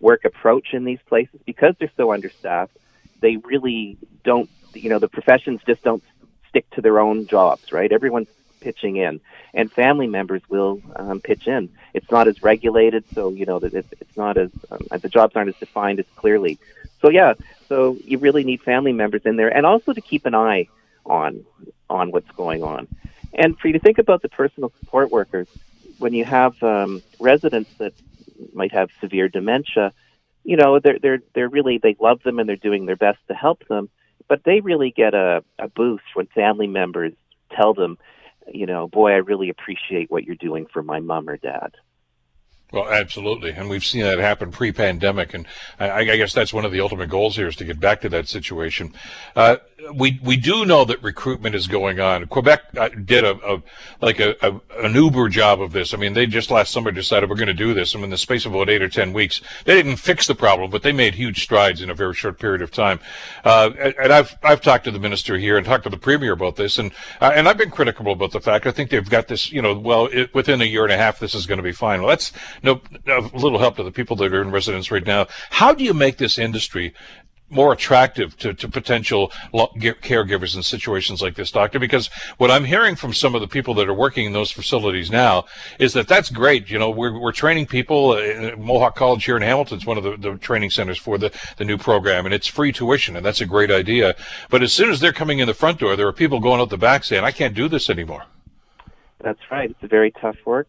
[0.00, 2.76] work approach in these places because they're so understaffed.
[3.20, 6.02] They really don't, you know, the professions just don't
[6.48, 7.90] stick to their own jobs, right?
[7.90, 8.28] Everyone's
[8.60, 9.20] pitching in,
[9.52, 11.68] and family members will um, pitch in.
[11.94, 15.32] It's not as regulated, so you know that it, it's not as um, the jobs
[15.36, 16.58] aren't as defined as clearly.
[17.02, 17.34] So yeah,
[17.68, 20.68] so you really need family members in there, and also to keep an eye
[21.06, 21.44] on
[21.90, 22.88] on what's going on,
[23.32, 25.48] and for you to think about the personal support workers
[25.98, 27.92] when you have um, residents that
[28.52, 29.92] might have severe dementia.
[30.44, 33.34] You know, they're they're they're really they love them and they're doing their best to
[33.34, 33.88] help them,
[34.28, 37.12] but they really get a, a boost when family members
[37.54, 37.98] tell them,
[38.52, 41.72] you know, boy, I really appreciate what you're doing for my mom or dad.
[42.74, 45.46] Well, absolutely, and we've seen that happen pre-pandemic, and
[45.78, 48.08] I, I guess that's one of the ultimate goals here is to get back to
[48.08, 48.92] that situation.
[49.36, 49.58] Uh,
[49.92, 52.26] we we do know that recruitment is going on.
[52.26, 53.62] Quebec uh, did a, a
[54.00, 55.92] like a, a an Uber job of this.
[55.92, 58.18] I mean, they just last summer decided we're going to do this, and in the
[58.18, 61.14] space of about eight or ten weeks, they didn't fix the problem, but they made
[61.14, 63.00] huge strides in a very short period of time.
[63.44, 66.56] Uh, and, I've I've talked to the minister here and talked to the premier about
[66.56, 69.50] this, and uh, and I've been critical about the fact I think they've got this.
[69.50, 71.72] You know, well, it, within a year and a half, this is going to be
[71.72, 72.00] fine.
[72.00, 75.26] Well, that's no a little help to the people that are in residence right now.
[75.50, 76.94] How do you make this industry?
[77.50, 81.78] More attractive to, to potential caregivers in situations like this, doctor?
[81.78, 85.10] Because what I'm hearing from some of the people that are working in those facilities
[85.10, 85.44] now
[85.78, 86.70] is that that's great.
[86.70, 88.10] You know, we're, we're training people.
[88.12, 91.30] Uh, Mohawk College here in Hamilton is one of the, the training centers for the,
[91.58, 94.14] the new program, and it's free tuition, and that's a great idea.
[94.50, 96.70] But as soon as they're coming in the front door, there are people going out
[96.70, 98.24] the back saying, I can't do this anymore.
[99.20, 99.70] That's right.
[99.70, 100.68] It's very tough work.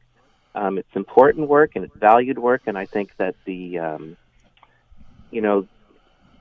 [0.54, 4.18] Um, it's important work and it's valued work, and I think that the, um,
[5.32, 5.68] you know,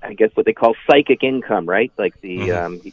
[0.04, 1.92] I guess what they call psychic income, right?
[1.96, 2.66] Like the mm-hmm.
[2.66, 2.92] um,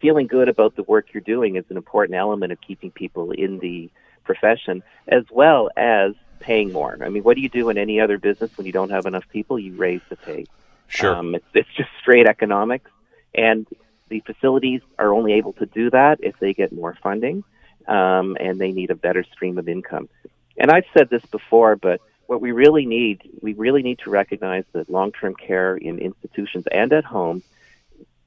[0.00, 3.58] feeling good about the work you're doing is an important element of keeping people in
[3.58, 3.90] the
[4.24, 6.98] profession, as well as paying more.
[7.02, 9.28] I mean, what do you do in any other business when you don't have enough
[9.28, 9.58] people?
[9.58, 10.46] You raise the pay.
[10.86, 11.14] Sure.
[11.14, 12.90] Um, it's, it's just straight economics,
[13.34, 13.66] and
[14.08, 17.44] the facilities are only able to do that if they get more funding,
[17.86, 20.08] um, and they need a better stream of income.
[20.56, 24.64] And I've said this before, but what we really need, we really need to recognize
[24.72, 27.42] that long-term care in institutions and at home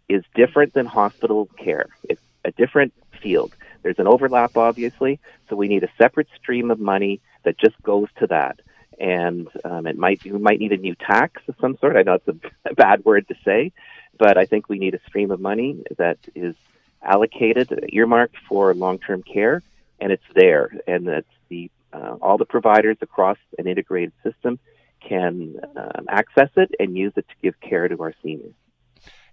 [0.09, 1.85] is different than hospital care.
[2.09, 3.55] It's a different field.
[3.83, 8.07] There's an overlap, obviously, so we need a separate stream of money that just goes
[8.17, 8.59] to that.
[8.99, 11.95] And um, it might we might need a new tax of some sort.
[11.95, 12.35] I know it's a,
[12.71, 13.71] a bad word to say,
[14.17, 16.55] but I think we need a stream of money that is
[17.03, 19.61] allocated, earmarked for long-term care,
[19.99, 24.59] and it's there, and that's the uh, all the providers across an integrated system
[25.07, 28.53] can um, access it and use it to give care to our seniors.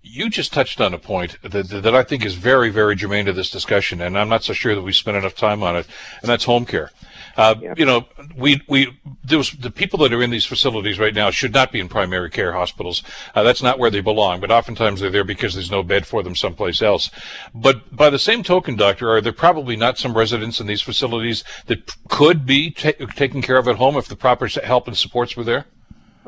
[0.02, 3.32] You just touched on a point that, that I think is very, very germane to
[3.32, 5.86] this discussion, and I'm not so sure that we spent enough time on it,
[6.22, 6.90] and that's home care.
[7.38, 7.54] Uh.
[7.76, 8.04] You know,
[8.36, 11.78] we we those the people that are in these facilities right now should not be
[11.78, 13.04] in primary care hospitals.
[13.32, 14.40] Uh, that's not where they belong.
[14.40, 17.10] But oftentimes they're there because there's no bed for them someplace else.
[17.54, 21.44] But by the same token, doctor, are there probably not some residents in these facilities
[21.66, 25.36] that could be ta- taken care of at home if the proper help and supports
[25.36, 25.66] were there?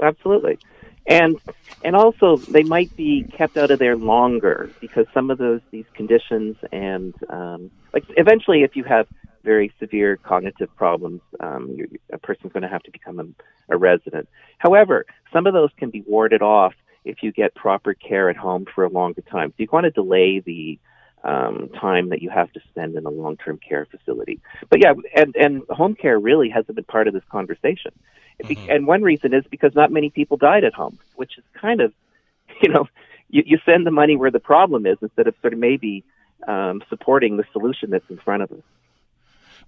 [0.01, 0.59] Absolutely,
[1.07, 1.37] and
[1.83, 5.87] and also they might be kept out of there longer because some of those these
[5.95, 9.07] conditions and um, like eventually if you have
[9.43, 11.77] very severe cognitive problems, um,
[12.13, 14.29] a person's going to have to become a, a resident.
[14.59, 18.67] However, some of those can be warded off if you get proper care at home
[18.75, 19.51] for a longer time.
[19.51, 20.79] So you want to delay the
[21.25, 24.41] um, time that you have to spend in a long-term care facility.
[24.69, 27.93] But yeah, and and home care really hasn't been part of this conversation.
[28.45, 28.71] Mm-hmm.
[28.71, 31.93] And one reason is because not many people died at home, which is kind of,
[32.63, 32.89] you know,
[33.29, 36.05] you, you send the money where the problem is instead of sort of maybe
[36.47, 38.63] um, supporting the solution that's in front of us.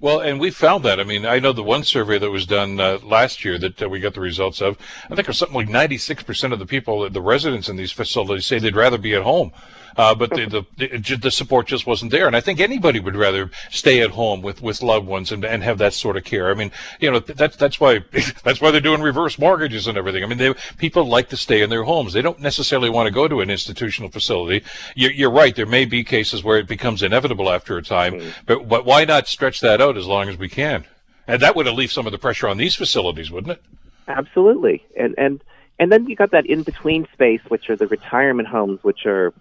[0.00, 0.98] Well, and we found that.
[0.98, 3.88] I mean, I know the one survey that was done uh, last year that uh,
[3.88, 4.76] we got the results of.
[5.04, 8.44] I think it was something like 96% of the people, the residents in these facilities,
[8.44, 9.52] say they'd rather be at home
[9.96, 12.26] uh, but the, the, the support just wasn't there.
[12.26, 15.62] And I think anybody would rather stay at home with, with loved ones and, and
[15.62, 16.50] have that sort of care.
[16.50, 18.00] I mean, you know, that's that's why
[18.44, 20.22] that's why they're doing reverse mortgages and everything.
[20.22, 22.12] I mean, they, people like to stay in their homes.
[22.12, 24.64] They don't necessarily want to go to an institutional facility.
[24.94, 25.54] You're, you're right.
[25.54, 28.30] There may be cases where it becomes inevitable after a time, mm-hmm.
[28.46, 30.84] but but why not stretch that out as long as we can?
[31.26, 33.62] And that would relieve some of the pressure on these facilities, wouldn't it?
[34.08, 34.84] Absolutely.
[34.96, 35.42] And and
[35.78, 39.32] and then you got that in between space, which are the retirement homes, which are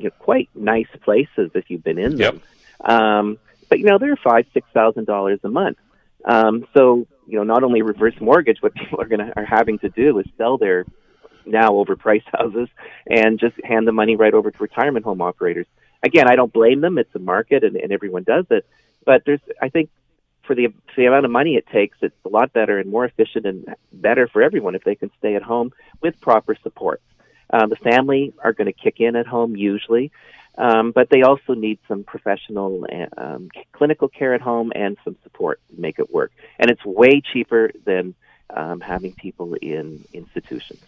[0.00, 2.40] you know, quite nice places if you've been in them.
[2.80, 2.90] Yep.
[2.90, 5.78] Um, but you know, they're five, six thousand dollars a month.
[6.24, 9.78] Um, so you know, not only reverse mortgage, what people are going to are having
[9.80, 10.84] to do is sell their
[11.46, 12.68] now overpriced houses
[13.06, 15.66] and just hand the money right over to retirement home operators.
[16.02, 18.66] Again, I don't blame them; it's a market, and, and everyone does it.
[19.04, 19.90] But there's, I think,
[20.42, 23.04] for the, for the amount of money it takes, it's a lot better and more
[23.04, 27.00] efficient and better for everyone if they can stay at home with proper support.
[27.52, 30.10] Uh, the family are going to kick in at home usually,
[30.58, 32.86] um, but they also need some professional
[33.16, 36.32] um, clinical care at home and some support to make it work.
[36.58, 38.14] And it's way cheaper than
[38.54, 40.80] um, having people in institutions.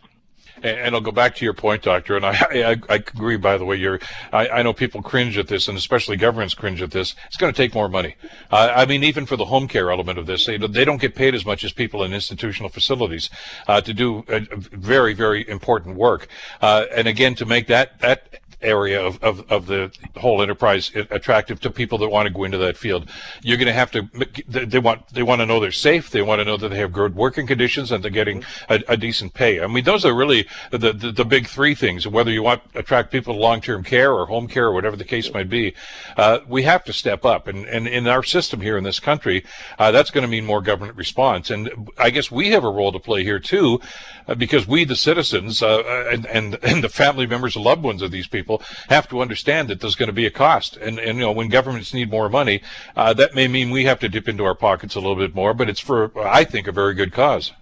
[0.63, 2.17] And, I'll go back to your point, doctor.
[2.17, 3.37] And I, I, I agree.
[3.37, 3.99] By the way, you're.
[4.33, 7.15] I, I, know people cringe at this, and especially governments cringe at this.
[7.27, 8.15] It's going to take more money.
[8.51, 11.15] Uh, I mean, even for the home care element of this, they, they don't get
[11.15, 13.31] paid as much as people in institutional facilities
[13.67, 16.29] uh, to do a very, very important work.
[16.61, 21.61] Uh, and again, to make that that area of, of, of the whole enterprise attractive
[21.61, 23.09] to people that want to go into that field.
[23.43, 24.09] You're going to have to,
[24.49, 26.11] they want, they want to know they're safe.
[26.11, 28.97] They want to know that they have good working conditions and they're getting a, a
[28.97, 29.61] decent pay.
[29.61, 32.81] I mean, those are really the, the, the, big three things, whether you want to
[32.81, 35.75] attract people to long-term care or home care or whatever the case might be.
[36.17, 37.47] Uh, we have to step up.
[37.47, 39.45] And, and in our system here in this country,
[39.79, 41.51] uh, that's going to mean more government response.
[41.51, 43.81] And I guess we have a role to play here too,
[44.29, 48.11] uh, because we, the citizens, uh, and, and, and the family members loved ones of
[48.11, 50.77] these people, people have to understand that there's going to be a cost.
[50.77, 52.61] And, and you know, when governments need more money,
[52.97, 55.55] uh, that may mean we have to dip into our pockets a little bit more,
[55.55, 57.53] but it's for, I think, a very good cause.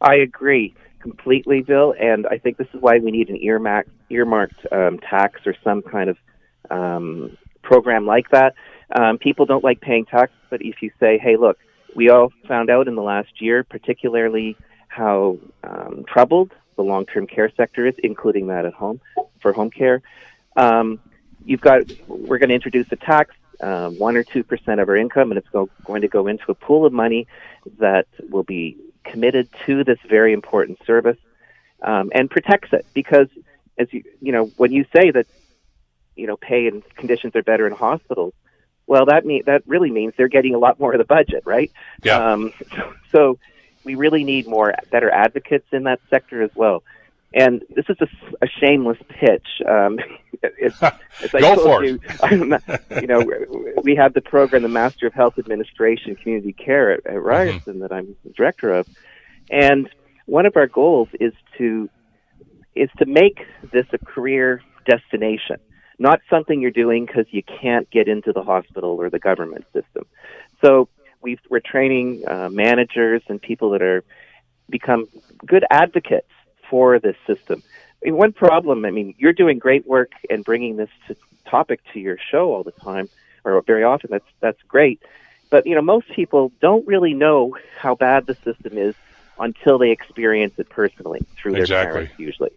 [0.00, 0.74] I agree.
[1.00, 1.94] completely, Bill.
[2.00, 5.82] And I think this is why we need an earmarked, earmarked um, tax or some
[5.82, 6.16] kind of
[6.70, 8.54] um, program like that.
[8.94, 11.58] Um, people don't like paying tax, but if you say, hey, look,
[11.94, 14.56] we all found out in the last year, particularly
[14.88, 19.00] how um, troubled the long-term care sector is, including that at home
[19.40, 20.02] for home care.
[20.56, 21.00] Um,
[21.44, 24.96] you've got we're going to introduce a tax, um, one or two percent of our
[24.96, 27.26] income, and it's go, going to go into a pool of money
[27.78, 31.18] that will be committed to this very important service
[31.82, 32.86] um, and protects it.
[32.94, 33.28] Because
[33.78, 35.26] as you you know, when you say that
[36.16, 38.34] you know pay and conditions are better in hospitals,
[38.86, 41.70] well, that mean that really means they're getting a lot more of the budget, right?
[42.02, 42.32] Yeah.
[42.32, 43.38] Um, so, so
[43.84, 46.82] we really need more better advocates in that sector as well.
[47.34, 48.08] And this is a,
[48.44, 49.46] a shameless pitch.
[49.66, 49.98] Um,
[50.42, 52.54] as, as I Go for you, I'm,
[53.00, 53.24] you know,
[53.82, 57.92] we have the program, the Master of Health Administration, Community Care at, at Ryerson, that
[57.92, 58.88] I'm director of,
[59.50, 59.88] and
[60.26, 61.88] one of our goals is to
[62.74, 65.56] is to make this a career destination,
[65.98, 70.06] not something you're doing because you can't get into the hospital or the government system.
[70.64, 70.88] So
[71.22, 74.04] we are training uh, managers and people that are
[74.68, 75.08] become
[75.46, 76.30] good advocates
[76.68, 77.62] for this system.
[78.02, 81.16] I mean, one problem, I mean, you're doing great work and bringing this to,
[81.48, 83.08] topic to your show all the time,
[83.44, 84.10] or very often.
[84.10, 85.00] That's that's great.
[85.50, 88.94] But you know, most people don't really know how bad the system is
[89.38, 91.92] until they experience it personally through their Exactly.
[91.92, 92.14] parents.
[92.18, 92.50] Usually,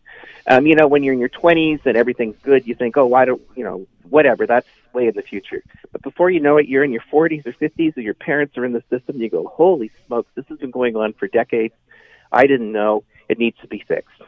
[0.47, 3.25] um, you know, when you're in your 20s and everything's good, you think, oh, why
[3.25, 4.45] don't you know, whatever.
[4.45, 5.63] That's way in the future.
[5.91, 8.65] But before you know it, you're in your 40s or 50s, and your parents are
[8.65, 9.21] in the system.
[9.21, 11.73] You go, holy smokes, this has been going on for decades.
[12.31, 13.03] I didn't know.
[13.29, 14.21] It needs to be fixed.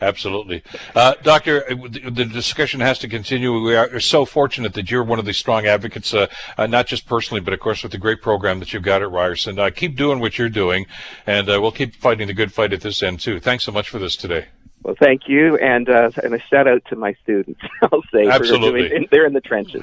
[0.00, 0.62] Absolutely.
[0.94, 3.60] Uh, Doctor, uh, the the discussion has to continue.
[3.60, 6.26] We are so fortunate that you're one of the strong advocates, uh,
[6.58, 9.10] uh, not just personally, but of course with the great program that you've got at
[9.10, 9.58] Ryerson.
[9.58, 10.86] Uh, keep doing what you're doing,
[11.26, 13.40] and uh, we'll keep fighting the good fight at this end, too.
[13.40, 14.46] Thanks so much for this today.
[14.82, 17.60] Well, thank you, and uh, and a shout out to my students.
[17.82, 18.88] I'll say Absolutely.
[18.88, 19.82] Doing, they're in the trenches.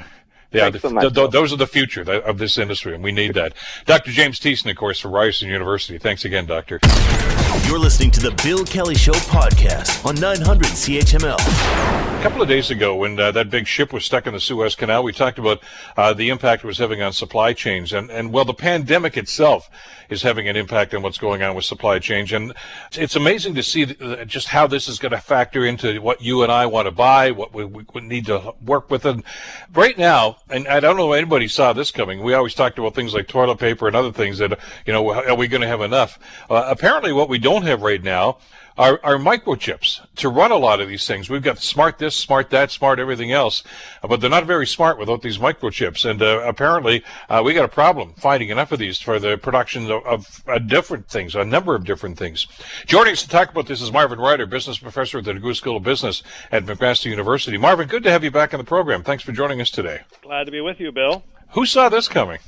[0.54, 3.12] Yeah, the, so much, th- th- those are the future of this industry, and we
[3.12, 3.54] need that.
[3.86, 4.12] Dr.
[4.12, 5.98] James Tiessen, of course, from Ryerson University.
[5.98, 6.80] Thanks again, Doctor.
[7.66, 11.40] You're listening to the Bill Kelly Show podcast on 900 CHML.
[11.40, 14.76] A couple of days ago, when uh, that big ship was stuck in the Suez
[14.76, 15.62] Canal, we talked about
[15.98, 19.70] uh, the impact it was having on supply chains, and and well, the pandemic itself
[20.10, 22.54] is having an impact on what's going on with supply chains, and
[22.94, 26.44] it's amazing to see uh, just how this is going to factor into what you
[26.44, 29.24] and I want to buy, what we, we need to work with, and
[29.74, 32.22] right now, and I don't know if anybody saw this coming.
[32.22, 35.36] We always talked about things like toilet paper and other things that you know, are
[35.36, 36.20] we going to have enough?
[36.50, 38.38] Uh, apparently, what we don't have right now
[38.78, 41.30] are, are microchips to run a lot of these things.
[41.30, 43.64] We've got smart this, smart that, smart everything else,
[44.02, 46.10] but they're not very smart without these microchips.
[46.10, 49.92] And uh, apparently, uh, we got a problem finding enough of these for the production
[49.92, 52.48] of, of uh, different things, a number of different things.
[52.86, 55.78] Joining us to talk about this is Marvin Ryder, business professor at the DeGroote School
[55.78, 57.58] of Business at McMaster University.
[57.58, 59.04] Marvin, good to have you back on the program.
[59.04, 60.02] Thanks for joining us today.
[60.22, 61.24] Glad to be with you, Bill.
[61.52, 62.40] Who saw this coming?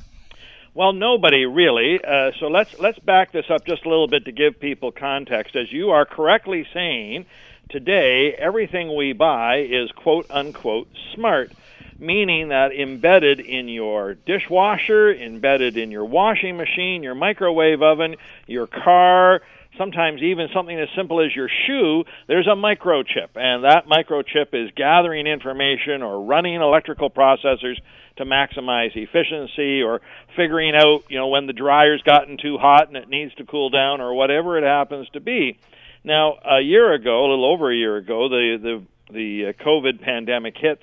[0.76, 2.04] Well, nobody really.
[2.04, 5.56] Uh, so let's let's back this up just a little bit to give people context.
[5.56, 7.24] As you are correctly saying,
[7.70, 11.50] today everything we buy is quote unquote smart,
[11.98, 18.16] meaning that embedded in your dishwasher, embedded in your washing machine, your microwave oven,
[18.46, 19.40] your car,
[19.78, 24.70] sometimes even something as simple as your shoe, there's a microchip, and that microchip is
[24.76, 27.78] gathering information or running electrical processors
[28.16, 30.00] to maximize efficiency or
[30.36, 33.70] figuring out, you know, when the dryer's gotten too hot and it needs to cool
[33.70, 35.58] down or whatever it happens to be.
[36.04, 40.02] Now, a year ago, a little over a year ago, the the the uh, COVID
[40.02, 40.82] pandemic hits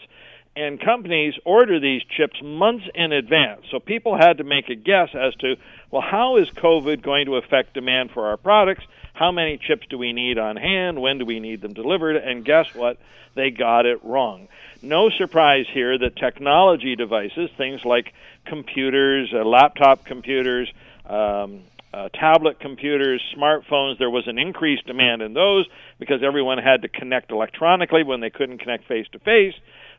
[0.55, 3.61] and companies order these chips months in advance.
[3.71, 5.55] So people had to make a guess as to,
[5.89, 8.83] well, how is COVID going to affect demand for our products?
[9.13, 11.01] How many chips do we need on hand?
[11.01, 12.15] When do we need them delivered?
[12.17, 12.97] And guess what?
[13.35, 14.47] They got it wrong.
[14.81, 18.13] No surprise here that technology devices, things like
[18.45, 20.71] computers, uh, laptop computers,
[21.05, 21.61] um,
[21.93, 25.67] uh, tablet computers, smartphones, there was an increased demand in those
[25.99, 29.53] because everyone had to connect electronically when they couldn't connect face to face.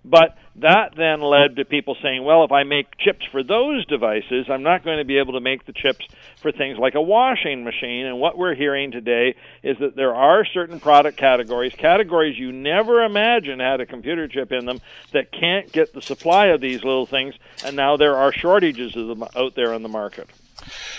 [0.05, 4.47] But that then led to people saying, well, if I make chips for those devices,
[4.51, 6.07] I'm not going to be able to make the chips
[6.41, 8.07] for things like a washing machine.
[8.07, 13.03] And what we're hearing today is that there are certain product categories, categories you never
[13.03, 14.81] imagined had a computer chip in them,
[15.13, 17.35] that can't get the supply of these little things.
[17.65, 20.29] And now there are shortages of them out there in the market.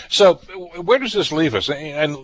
[0.08, 1.68] So, where does this leave us?
[1.68, 2.16] And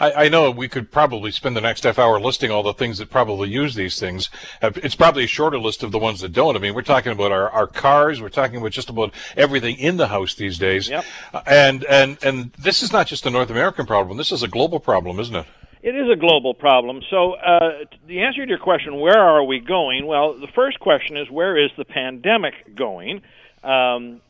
[0.00, 2.98] I, I, know we could probably spend the next half hour listing all the things
[2.98, 4.30] that probably use these things.
[4.62, 6.56] Uh, It's probably a shorter list of the ones that don't.
[6.56, 8.20] I mean, we're talking about our, our cars.
[8.20, 10.88] We're talking about just about everything in the house these days.
[10.88, 11.04] Yep.
[11.32, 14.16] Uh, And and and this is not just a North American problem.
[14.16, 15.46] This is a global problem, isn't it?
[15.82, 17.00] It is a global problem.
[17.10, 20.06] So, uh, the answer to your question, where are we going?
[20.06, 23.22] Well, the first question is where is the pandemic going?
[23.62, 24.20] Um,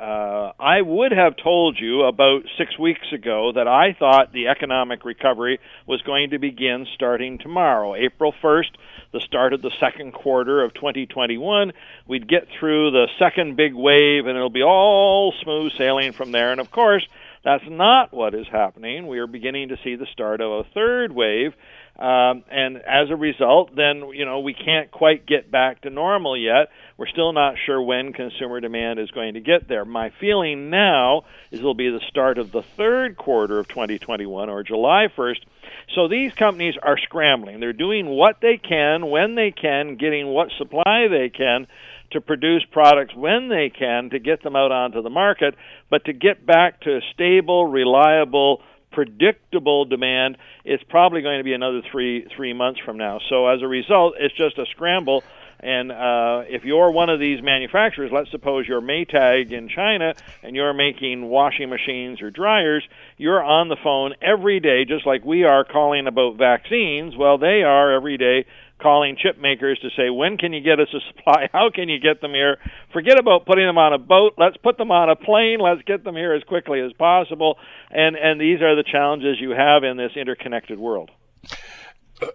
[0.00, 5.04] uh, I would have told you about six weeks ago that I thought the economic
[5.04, 8.70] recovery was going to begin starting tomorrow, April 1st,
[9.12, 11.72] the start of the second quarter of 2021.
[12.06, 16.50] We'd get through the second big wave and it'll be all smooth sailing from there.
[16.50, 17.06] And of course,
[17.44, 19.06] that's not what is happening.
[19.06, 21.52] We are beginning to see the start of a third wave.
[22.00, 26.34] Um, and as a result, then you know we can't quite get back to normal
[26.34, 26.70] yet.
[26.96, 29.84] We're still not sure when consumer demand is going to get there.
[29.84, 34.62] My feeling now is it'll be the start of the third quarter of 2021 or
[34.62, 35.40] July 1st.
[35.94, 37.60] So these companies are scrambling.
[37.60, 41.66] They're doing what they can when they can, getting what supply they can
[42.12, 45.54] to produce products when they can to get them out onto the market,
[45.90, 51.82] but to get back to stable, reliable predictable demand, it's probably going to be another
[51.90, 53.20] three three months from now.
[53.28, 55.22] So as a result, it's just a scramble.
[55.62, 60.56] And uh, if you're one of these manufacturers, let's suppose you're Maytag in China and
[60.56, 62.82] you're making washing machines or dryers,
[63.18, 67.14] you're on the phone every day, just like we are calling about vaccines.
[67.14, 68.46] Well, they are every day
[68.80, 71.48] calling chip makers to say, when can you get us a supply?
[71.52, 72.58] How can you get them here?
[72.92, 74.34] Forget about putting them on a boat.
[74.38, 75.58] Let's put them on a plane.
[75.60, 77.58] Let's get them here as quickly as possible.
[77.90, 81.10] And and these are the challenges you have in this interconnected world.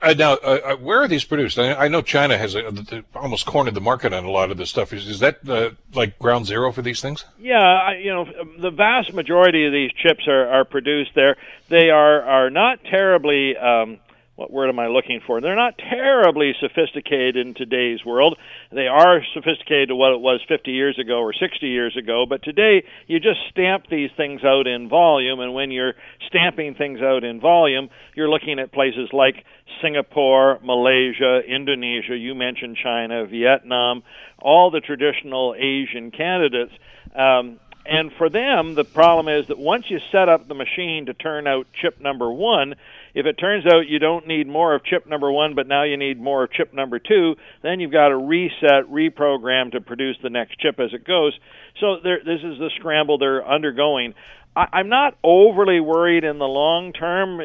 [0.01, 1.59] Uh, now, uh, uh where are these produced?
[1.59, 4.57] I, I know China has a, a, almost cornered the market on a lot of
[4.57, 4.93] this stuff.
[4.93, 7.25] Is, is that uh, like ground zero for these things?
[7.37, 8.25] Yeah, I, you know,
[8.59, 11.37] the vast majority of these chips are, are produced there.
[11.69, 13.99] They are are not terribly um,
[14.35, 15.39] what word am I looking for?
[15.39, 18.37] They're not terribly sophisticated in today's world.
[18.71, 22.43] They are sophisticated to what it was 50 years ago or 60 years ago, but
[22.43, 25.93] today you just stamp these things out in volume, and when you're
[26.27, 29.45] stamping things out in volume, you're looking at places like
[29.81, 34.03] Singapore, Malaysia, Indonesia, you mentioned China, Vietnam,
[34.37, 36.73] all the traditional Asian candidates.
[37.15, 41.13] Um, and for them, the problem is that once you set up the machine to
[41.13, 42.75] turn out chip number one,
[43.15, 45.95] if it turns out you don't need more of chip number one, but now you
[45.95, 50.29] need more of chip number two, then you've got to reset, reprogram to produce the
[50.29, 51.33] next chip as it goes.
[51.79, 54.13] So there, this is the scramble they're undergoing.
[54.53, 57.37] I, I'm not overly worried in the long term.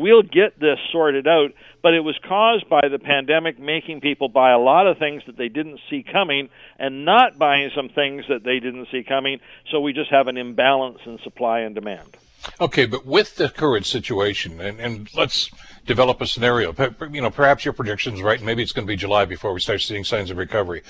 [0.00, 1.50] We'll get this sorted out,
[1.82, 5.36] but it was caused by the pandemic making people buy a lot of things that
[5.36, 9.40] they didn't see coming and not buying some things that they didn't see coming.
[9.72, 12.16] So we just have an imbalance in supply and demand.
[12.60, 15.50] Okay, but with the current situation, and, and let's
[15.86, 16.74] develop a scenario.
[17.10, 19.80] You know, perhaps your prediction's right, maybe it's going to be July before we start
[19.80, 20.82] seeing signs of recovery.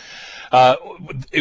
[0.52, 0.76] Uh,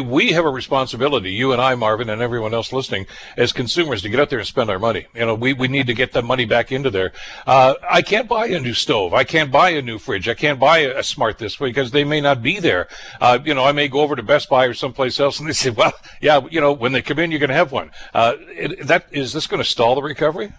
[0.03, 3.05] we have a responsibility, you and I, Marvin, and everyone else listening,
[3.37, 5.07] as consumers, to get out there and spend our money.
[5.13, 7.11] You know, we, we need to get that money back into there.
[7.45, 9.13] Uh, I can't buy a new stove.
[9.13, 10.27] I can't buy a new fridge.
[10.27, 12.87] I can't buy a, a smart this way because they may not be there.
[13.21, 15.53] Uh, you know, I may go over to Best Buy or someplace else, and they
[15.53, 18.33] say, "Well, yeah, you know, when they come in, you're going to have one." Uh,
[18.39, 20.51] it, that is this going to stall the recovery?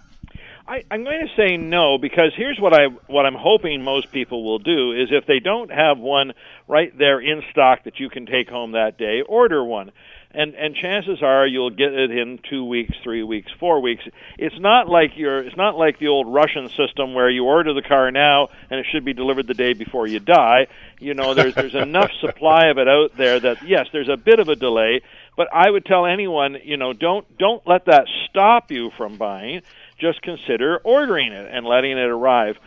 [0.69, 4.45] I, I'm going to say no because here's what I what I'm hoping most people
[4.45, 6.33] will do is if they don't have one
[6.67, 9.93] right there in stock that you can take home that day, order one.
[10.33, 14.03] And and chances are you'll get it in 2 weeks, 3 weeks, 4 weeks.
[14.39, 17.81] It's not like your it's not like the old Russian system where you order the
[17.81, 20.67] car now and it should be delivered the day before you die.
[20.99, 24.41] You know, there's there's enough supply of it out there that yes, there's a bit
[24.41, 25.03] of a delay,
[25.37, 29.63] but I would tell anyone, you know, don't don't let that stop you from buying
[29.99, 32.59] just consider ordering it and letting it arrive.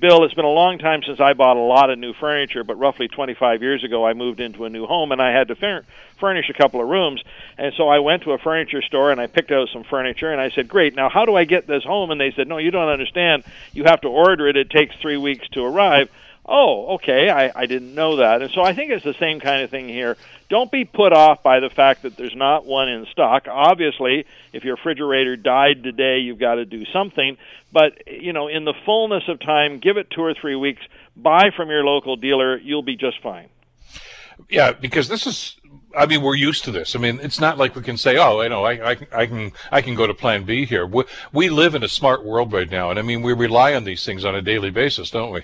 [0.00, 2.78] Bill, it's been a long time since I bought a lot of new furniture, but
[2.78, 5.82] roughly 25 years ago I moved into a new home and I had to
[6.18, 7.22] furnish a couple of rooms.
[7.58, 10.40] And so I went to a furniture store and I picked out some furniture and
[10.40, 12.70] I said, "Great, now how do I get this home?" And they said, "No, you
[12.70, 13.44] don't understand.
[13.74, 14.56] You have to order it.
[14.56, 16.08] It takes 3 weeks to arrive."
[16.44, 18.42] Oh, okay, I, I didn't know that.
[18.42, 20.16] And so I think it's the same kind of thing here.
[20.48, 23.46] Don't be put off by the fact that there's not one in stock.
[23.48, 27.36] Obviously, if your refrigerator died today, you've got to do something.
[27.72, 30.82] But, you know, in the fullness of time, give it two or three weeks,
[31.16, 33.48] buy from your local dealer, you'll be just fine.
[34.50, 35.56] Yeah, because this is
[35.96, 36.96] I mean, we're used to this.
[36.96, 39.52] I mean, it's not like we can say, "Oh, you know, I, I, I can,
[39.70, 42.70] I can go to Plan B here." We, we live in a smart world right
[42.70, 45.42] now, and I mean, we rely on these things on a daily basis, don't we?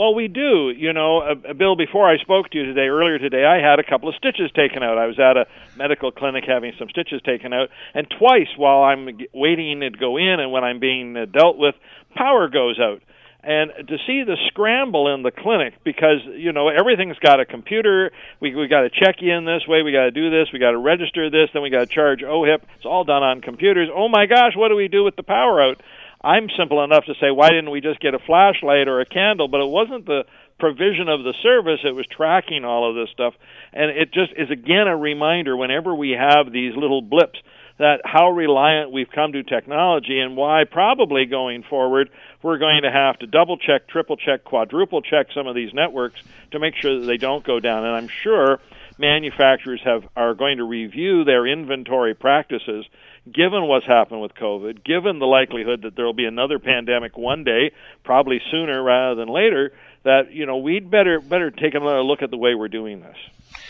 [0.00, 0.70] Well, we do.
[0.70, 3.84] You know, uh, Bill, before I spoke to you today, earlier today, I had a
[3.84, 4.96] couple of stitches taken out.
[4.96, 5.44] I was at a
[5.76, 10.40] medical clinic having some stitches taken out, and twice while I'm waiting to go in
[10.40, 11.74] and when I'm being uh, dealt with,
[12.14, 13.02] power goes out.
[13.42, 18.10] And to see the scramble in the clinic because you know everything's got a computer.
[18.40, 19.82] We we got to check in this way.
[19.82, 20.48] We got to do this.
[20.50, 21.50] We got to register this.
[21.52, 22.62] Then we got to charge OHIP.
[22.76, 23.88] It's all done on computers.
[23.94, 25.80] Oh my gosh, what do we do with the power out?
[26.22, 29.48] I'm simple enough to say, why didn't we just get a flashlight or a candle?
[29.48, 30.24] But it wasn't the
[30.58, 33.34] provision of the service, it was tracking all of this stuff.
[33.72, 37.38] And it just is, again, a reminder whenever we have these little blips
[37.78, 42.10] that how reliant we've come to technology and why probably going forward
[42.42, 46.20] we're going to have to double check, triple check, quadruple check some of these networks
[46.50, 47.86] to make sure that they don't go down.
[47.86, 48.60] And I'm sure
[48.98, 52.84] manufacturers have are going to review their inventory practices
[53.24, 57.44] given what's happened with COVID, given the likelihood that there will be another pandemic one
[57.44, 57.72] day,
[58.04, 59.72] probably sooner rather than later,
[60.04, 63.16] that you know we'd better better take another look at the way we're doing this.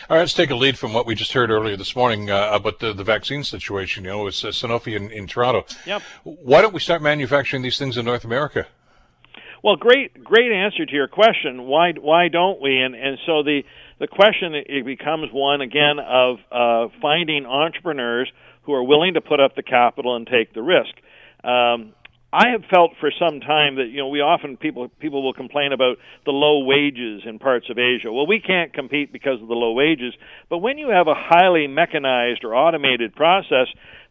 [0.08, 2.50] All right, let's take a lead from what we just heard earlier this morning uh,
[2.52, 4.04] about the, the vaccine situation.
[4.04, 5.64] You know, it's uh, Sanofi in, in Toronto.
[5.86, 6.02] Yep.
[6.24, 8.66] Why don't we start manufacturing these things in North America?
[9.62, 11.64] Well, great, great answer to your question.
[11.64, 12.80] Why, why don't we?
[12.80, 13.62] And and so the
[13.98, 18.32] the question it becomes one again of uh, finding entrepreneurs
[18.62, 20.94] who are willing to put up the capital and take the risk.
[21.42, 21.94] Um,
[22.32, 25.72] I have felt for some time that you know we often people people will complain
[25.72, 28.12] about the low wages in parts of Asia.
[28.12, 30.14] Well, we can't compete because of the low wages,
[30.48, 33.66] but when you have a highly mechanized or automated process,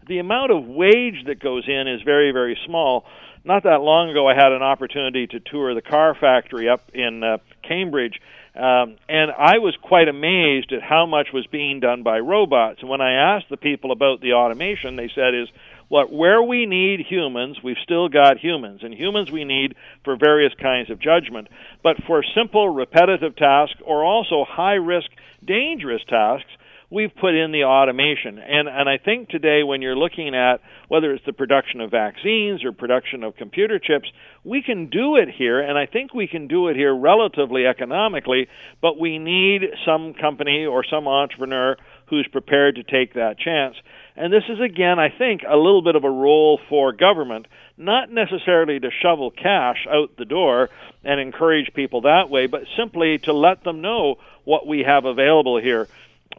[0.08, 3.06] the amount of wage that goes in is very very small.
[3.46, 7.24] Not that long ago, I had an opportunity to tour the car factory up in
[7.24, 8.20] uh, Cambridge,
[8.60, 12.80] um, and I was quite amazed at how much was being done by robots.
[12.82, 15.48] And when I asked the people about the automation, they said is
[15.88, 20.54] what where we need humans, we've still got humans, and humans we need for various
[20.62, 21.48] kinds of judgment.
[21.82, 25.10] But for simple, repetitive tasks, or also high risk,
[25.44, 26.52] dangerous tasks,
[26.90, 28.40] we've put in the automation.
[28.40, 32.64] And and I think today when you're looking at whether it's the production of vaccines
[32.64, 34.12] or production of computer chips,
[34.44, 38.48] we can do it here and I think we can do it here relatively economically,
[38.82, 41.78] but we need some company or some entrepreneur
[42.08, 43.76] who's prepared to take that chance.
[44.16, 48.12] And this is, again, I think, a little bit of a role for government, not
[48.12, 50.70] necessarily to shovel cash out the door
[51.04, 55.58] and encourage people that way, but simply to let them know what we have available
[55.58, 55.88] here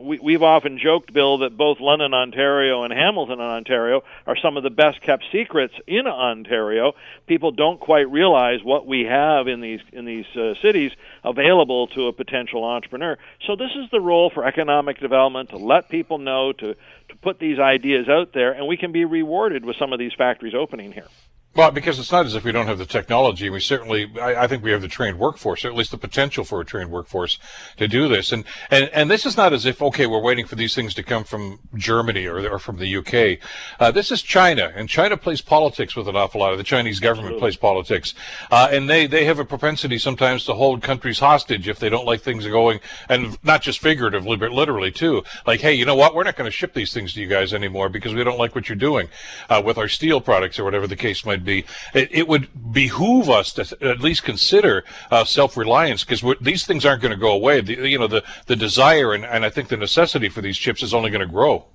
[0.02, 4.62] we, we've often joked, Bill, that both London, Ontario, and Hamilton, Ontario, are some of
[4.62, 6.92] the best kept secrets in Ontario.
[7.26, 10.92] People don't quite realize what we have in these in these uh, cities
[11.24, 13.18] available to a potential entrepreneur.
[13.46, 17.38] So this is the role for economic development to let people know to to put
[17.38, 20.92] these ideas out there, and we can be rewarded with some of these factories opening
[20.92, 21.08] here.
[21.56, 23.50] Well, because it's not as if we don't have the technology.
[23.50, 26.44] We certainly, I, I, think we have the trained workforce, or at least the potential
[26.44, 27.40] for a trained workforce
[27.76, 28.30] to do this.
[28.30, 31.02] And, and, and this is not as if, okay, we're waiting for these things to
[31.02, 33.44] come from Germany or, or from the UK.
[33.80, 37.00] Uh, this is China, and China plays politics with an awful lot of the Chinese
[37.00, 37.40] government Absolutely.
[37.40, 38.14] plays politics.
[38.52, 42.06] Uh, and they, they have a propensity sometimes to hold countries hostage if they don't
[42.06, 42.78] like things going,
[43.08, 45.24] and not just figuratively, but literally too.
[45.48, 46.14] Like, hey, you know what?
[46.14, 48.54] We're not going to ship these things to you guys anymore because we don't like
[48.54, 49.08] what you're doing,
[49.48, 51.64] uh, with our steel products or whatever the case might be.
[51.94, 57.02] It, it would behoove us to at least consider uh, self-reliance because these things aren't
[57.02, 57.60] going to go away.
[57.60, 60.82] The, you know, the the desire and, and I think the necessity for these chips
[60.82, 61.66] is only going to grow.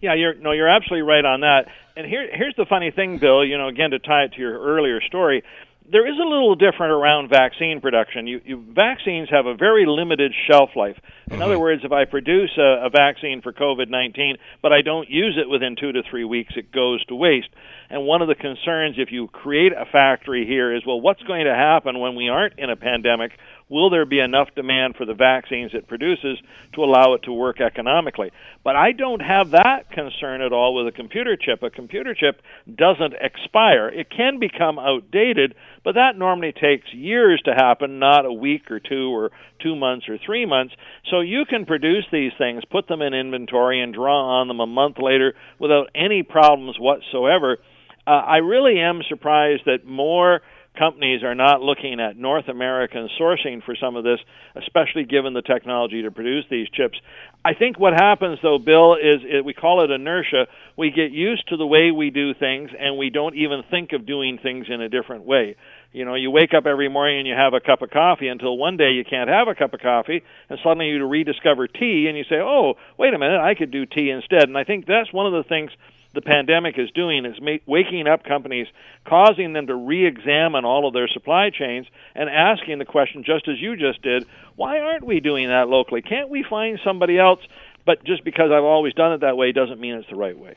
[0.00, 1.66] Yeah, you're no, you're absolutely right on that.
[1.96, 3.44] And here, here's the funny thing, Bill.
[3.44, 5.42] You know, again to tie it to your earlier story,
[5.90, 8.26] there is a little different around vaccine production.
[8.26, 10.96] You, you, vaccines have a very limited shelf life.
[11.26, 11.42] In mm-hmm.
[11.42, 15.38] other words, if I produce a, a vaccine for COVID 19, but I don't use
[15.40, 17.48] it within two to three weeks, it goes to waste.
[17.90, 21.46] And one of the concerns if you create a factory here is well, what's going
[21.46, 23.32] to happen when we aren't in a pandemic?
[23.70, 26.38] Will there be enough demand for the vaccines it produces
[26.74, 28.30] to allow it to work economically?
[28.64, 31.62] But I don't have that concern at all with a computer chip.
[31.62, 33.88] A computer chip doesn't expire.
[33.88, 35.54] It can become outdated,
[35.84, 39.30] but that normally takes years to happen, not a week or two or
[39.62, 40.74] two months or three months.
[41.10, 44.66] So you can produce these things, put them in inventory, and draw on them a
[44.66, 47.58] month later without any problems whatsoever.
[48.06, 50.40] Uh, I really am surprised that more
[50.78, 54.20] companies are not looking at North American sourcing for some of this,
[54.54, 56.98] especially given the technology to produce these chips.
[57.44, 60.46] I think what happens, though, Bill, is it, we call it inertia.
[60.76, 64.06] We get used to the way we do things, and we don't even think of
[64.06, 65.56] doing things in a different way.
[65.92, 68.56] You know, you wake up every morning and you have a cup of coffee until
[68.56, 72.16] one day you can't have a cup of coffee, and suddenly you rediscover tea, and
[72.16, 75.12] you say, "Oh, wait a minute, I could do tea instead." And I think that's
[75.12, 75.70] one of the things
[76.14, 78.66] the pandemic is doing is make, waking up companies,
[79.04, 83.60] causing them to re-examine all of their supply chains, and asking the question, just as
[83.60, 86.02] you just did, why aren't we doing that locally?
[86.02, 87.40] Can't we find somebody else?
[87.84, 90.56] But just because I've always done it that way doesn't mean it's the right way.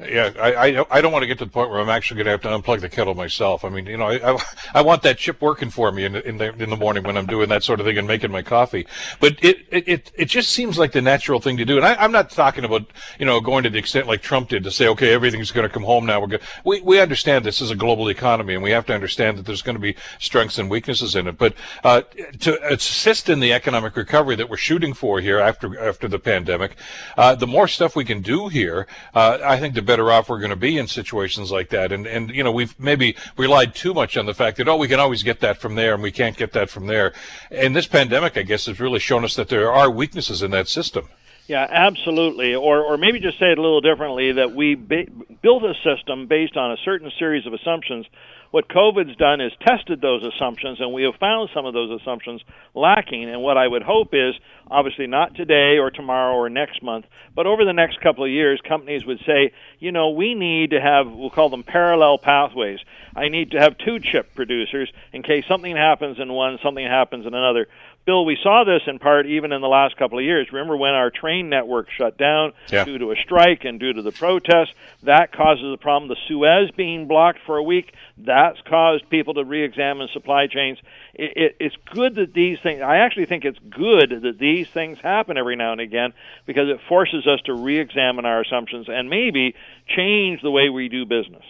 [0.00, 2.24] Yeah, I, I, I don't want to get to the point where I'm actually going
[2.24, 3.64] to have to unplug the kettle myself.
[3.64, 4.38] I mean, you know, I, I,
[4.74, 7.26] I want that chip working for me in, in the in the morning when I'm
[7.26, 8.88] doing that sort of thing and making my coffee.
[9.20, 11.76] But it it it, just seems like the natural thing to do.
[11.76, 12.86] And I, I'm not talking about
[13.20, 15.72] you know going to the extent like Trump did to say, okay, everything's going to
[15.72, 16.20] come home now.
[16.20, 16.42] We're good.
[16.64, 19.62] We we understand this is a global economy, and we have to understand that there's
[19.62, 21.38] going to be strengths and weaknesses in it.
[21.38, 22.02] But uh,
[22.40, 26.74] to assist in the economic recovery that we're shooting for here after after the pandemic,
[27.16, 30.38] uh, the more stuff we can do here, uh, I think the better off we're
[30.38, 31.92] going to be in situations like that.
[31.92, 34.88] And and you know we've maybe relied too much on the fact that oh we
[34.88, 37.12] can always get that from there and we can't get that from there.
[37.50, 40.68] And this pandemic, I guess, has really shown us that there are weaknesses in that
[40.68, 41.08] system.
[41.46, 42.54] Yeah, absolutely.
[42.54, 45.06] Or, or maybe just say it a little differently that we ba-
[45.42, 48.06] built a system based on a certain series of assumptions
[48.54, 52.40] what COVID's done is tested those assumptions, and we have found some of those assumptions
[52.72, 53.28] lacking.
[53.28, 54.36] And what I would hope is,
[54.70, 58.60] obviously not today or tomorrow or next month, but over the next couple of years,
[58.60, 59.50] companies would say,
[59.80, 62.78] you know, we need to have, we'll call them parallel pathways.
[63.16, 67.26] I need to have two chip producers in case something happens in one, something happens
[67.26, 67.66] in another.
[68.06, 70.48] Bill, we saw this in part even in the last couple of years.
[70.52, 72.84] Remember when our train network shut down yeah.
[72.84, 74.74] due to a strike and due to the protests?
[75.04, 76.08] That causes a problem.
[76.08, 80.78] The Suez being blocked for a week, that's caused people to re-examine supply chains.
[81.14, 82.82] It, it, it's good that these things.
[82.82, 86.12] I actually think it's good that these things happen every now and again
[86.44, 89.54] because it forces us to re-examine our assumptions and maybe
[89.88, 91.44] change the way we do business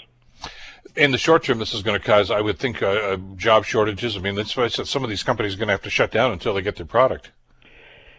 [0.96, 4.16] in the short term, this is going to cause, I would think, uh, job shortages.
[4.16, 5.90] I mean, that's why I said some of these companies are going to have to
[5.90, 7.30] shut down until they get their product.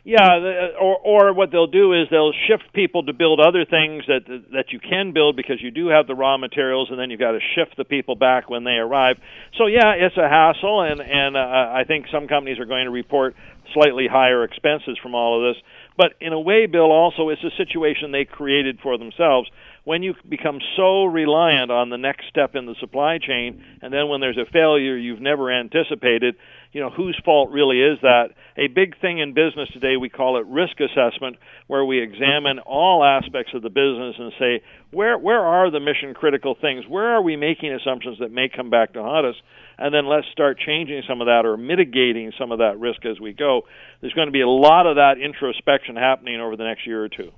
[0.07, 4.21] Yeah, or or what they'll do is they'll shift people to build other things that
[4.53, 7.31] that you can build because you do have the raw materials, and then you've got
[7.31, 9.17] to shift the people back when they arrive.
[9.57, 12.91] So yeah, it's a hassle, and and uh, I think some companies are going to
[12.91, 13.35] report
[13.73, 15.63] slightly higher expenses from all of this.
[15.97, 19.49] But in a way, Bill, also it's a situation they created for themselves
[19.85, 24.09] when you become so reliant on the next step in the supply chain, and then
[24.09, 26.35] when there's a failure you've never anticipated,
[26.71, 28.29] you know, whose fault really is that?
[28.57, 33.03] A big thing in business today, we call it risk assessment, where we examine all
[33.03, 36.83] aspects of the business and say, where, where are the mission critical things?
[36.89, 39.35] Where are we making assumptions that may come back to haunt us?
[39.77, 43.19] And then let's start changing some of that or mitigating some of that risk as
[43.19, 43.61] we go.
[44.01, 47.09] There's going to be a lot of that introspection happening over the next year or
[47.09, 47.31] two.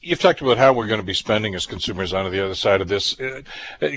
[0.00, 2.80] You've talked about how we're going to be spending as consumers on the other side
[2.80, 3.18] of this.
[3.18, 3.42] Uh,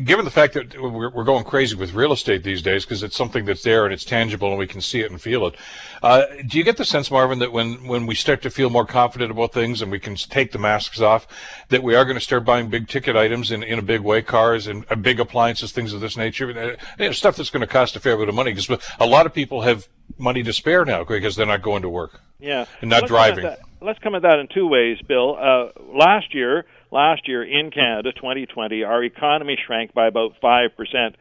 [0.04, 3.16] given the fact that we're, we're, going crazy with real estate these days because it's
[3.16, 5.56] something that's there and it's tangible and we can see it and feel it,
[6.02, 8.86] uh, do you get the sense, Marvin, that when, when we start to feel more
[8.86, 11.28] confident about things and we can take the masks off,
[11.70, 14.22] that we are going to start buying big ticket items in, in a big way,
[14.22, 17.62] cars and uh, big appliances, things of this nature, uh, you know, stuff that's going
[17.62, 18.70] to cost a fair bit of money because
[19.00, 19.88] a lot of people have
[20.18, 22.22] money to spare now because they're not going to work.
[22.40, 23.56] Yeah, and not driving
[23.86, 25.38] let's come at that in two ways, Bill.
[25.40, 31.16] Uh, last year, last year in Canada, 2020, our economy shrank by about five percent.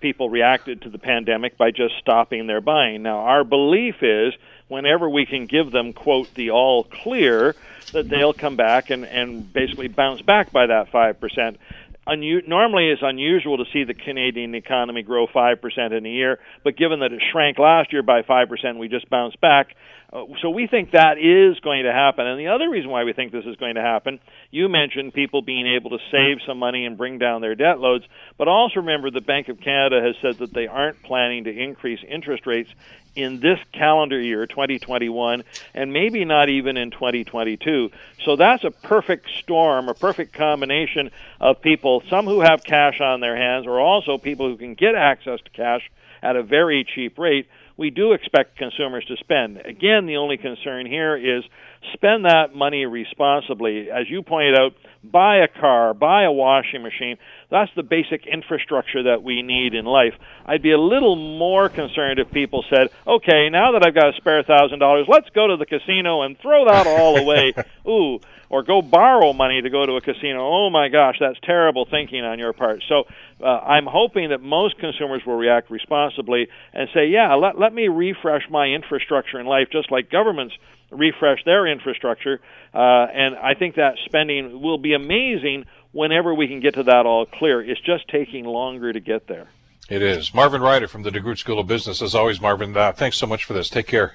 [0.00, 3.02] People reacted to the pandemic by just stopping their buying.
[3.02, 4.34] Now, our belief is
[4.68, 7.54] whenever we can give them quote the all clear,
[7.92, 11.58] that they'll come back and and basically bounce back by that five percent.
[12.06, 16.76] Unu- normally it's unusual to see the Canadian economy grow 5% in a year, but
[16.76, 19.74] given that it shrank last year by 5%, we just bounced back.
[20.12, 22.26] Uh, so we think that is going to happen.
[22.26, 24.20] And the other reason why we think this is going to happen,
[24.52, 28.04] you mentioned people being able to save some money and bring down their debt loads,
[28.38, 31.98] but also remember the Bank of Canada has said that they aren't planning to increase
[32.08, 32.70] interest rates
[33.16, 35.42] in this calendar year, 2021,
[35.74, 37.90] and maybe not even in 2022.
[38.24, 41.10] So that's a perfect storm, a perfect combination
[41.40, 44.94] of people, some who have cash on their hands, or also people who can get
[44.94, 45.90] access to cash
[46.22, 49.58] at a very cheap rate we do expect consumers to spend.
[49.58, 51.44] Again, the only concern here is
[51.92, 53.90] spend that money responsibly.
[53.90, 54.74] As you pointed out,
[55.04, 57.16] buy a car, buy a washing machine.
[57.50, 60.14] That's the basic infrastructure that we need in life.
[60.46, 64.16] I'd be a little more concerned if people said, okay, now that I've got a
[64.16, 67.54] spare thousand dollars, let's go to the casino and throw that all away.
[67.88, 70.40] Ooh, or go borrow money to go to a casino.
[70.40, 72.82] Oh my gosh, that's terrible thinking on your part.
[72.88, 73.04] So
[73.40, 77.88] uh, I'm hoping that most consumers will react responsibly and say, yeah, let, let me
[77.88, 80.54] refresh my infrastructure in life, just like governments
[80.90, 82.40] refresh their infrastructure.
[82.72, 87.06] Uh, and I think that spending will be amazing whenever we can get to that
[87.06, 87.62] all clear.
[87.62, 89.48] It's just taking longer to get there.
[89.88, 90.34] It is.
[90.34, 92.02] Marvin Ryder from the DeGroote School of Business.
[92.02, 93.70] As always, Marvin, uh, thanks so much for this.
[93.70, 94.14] Take care.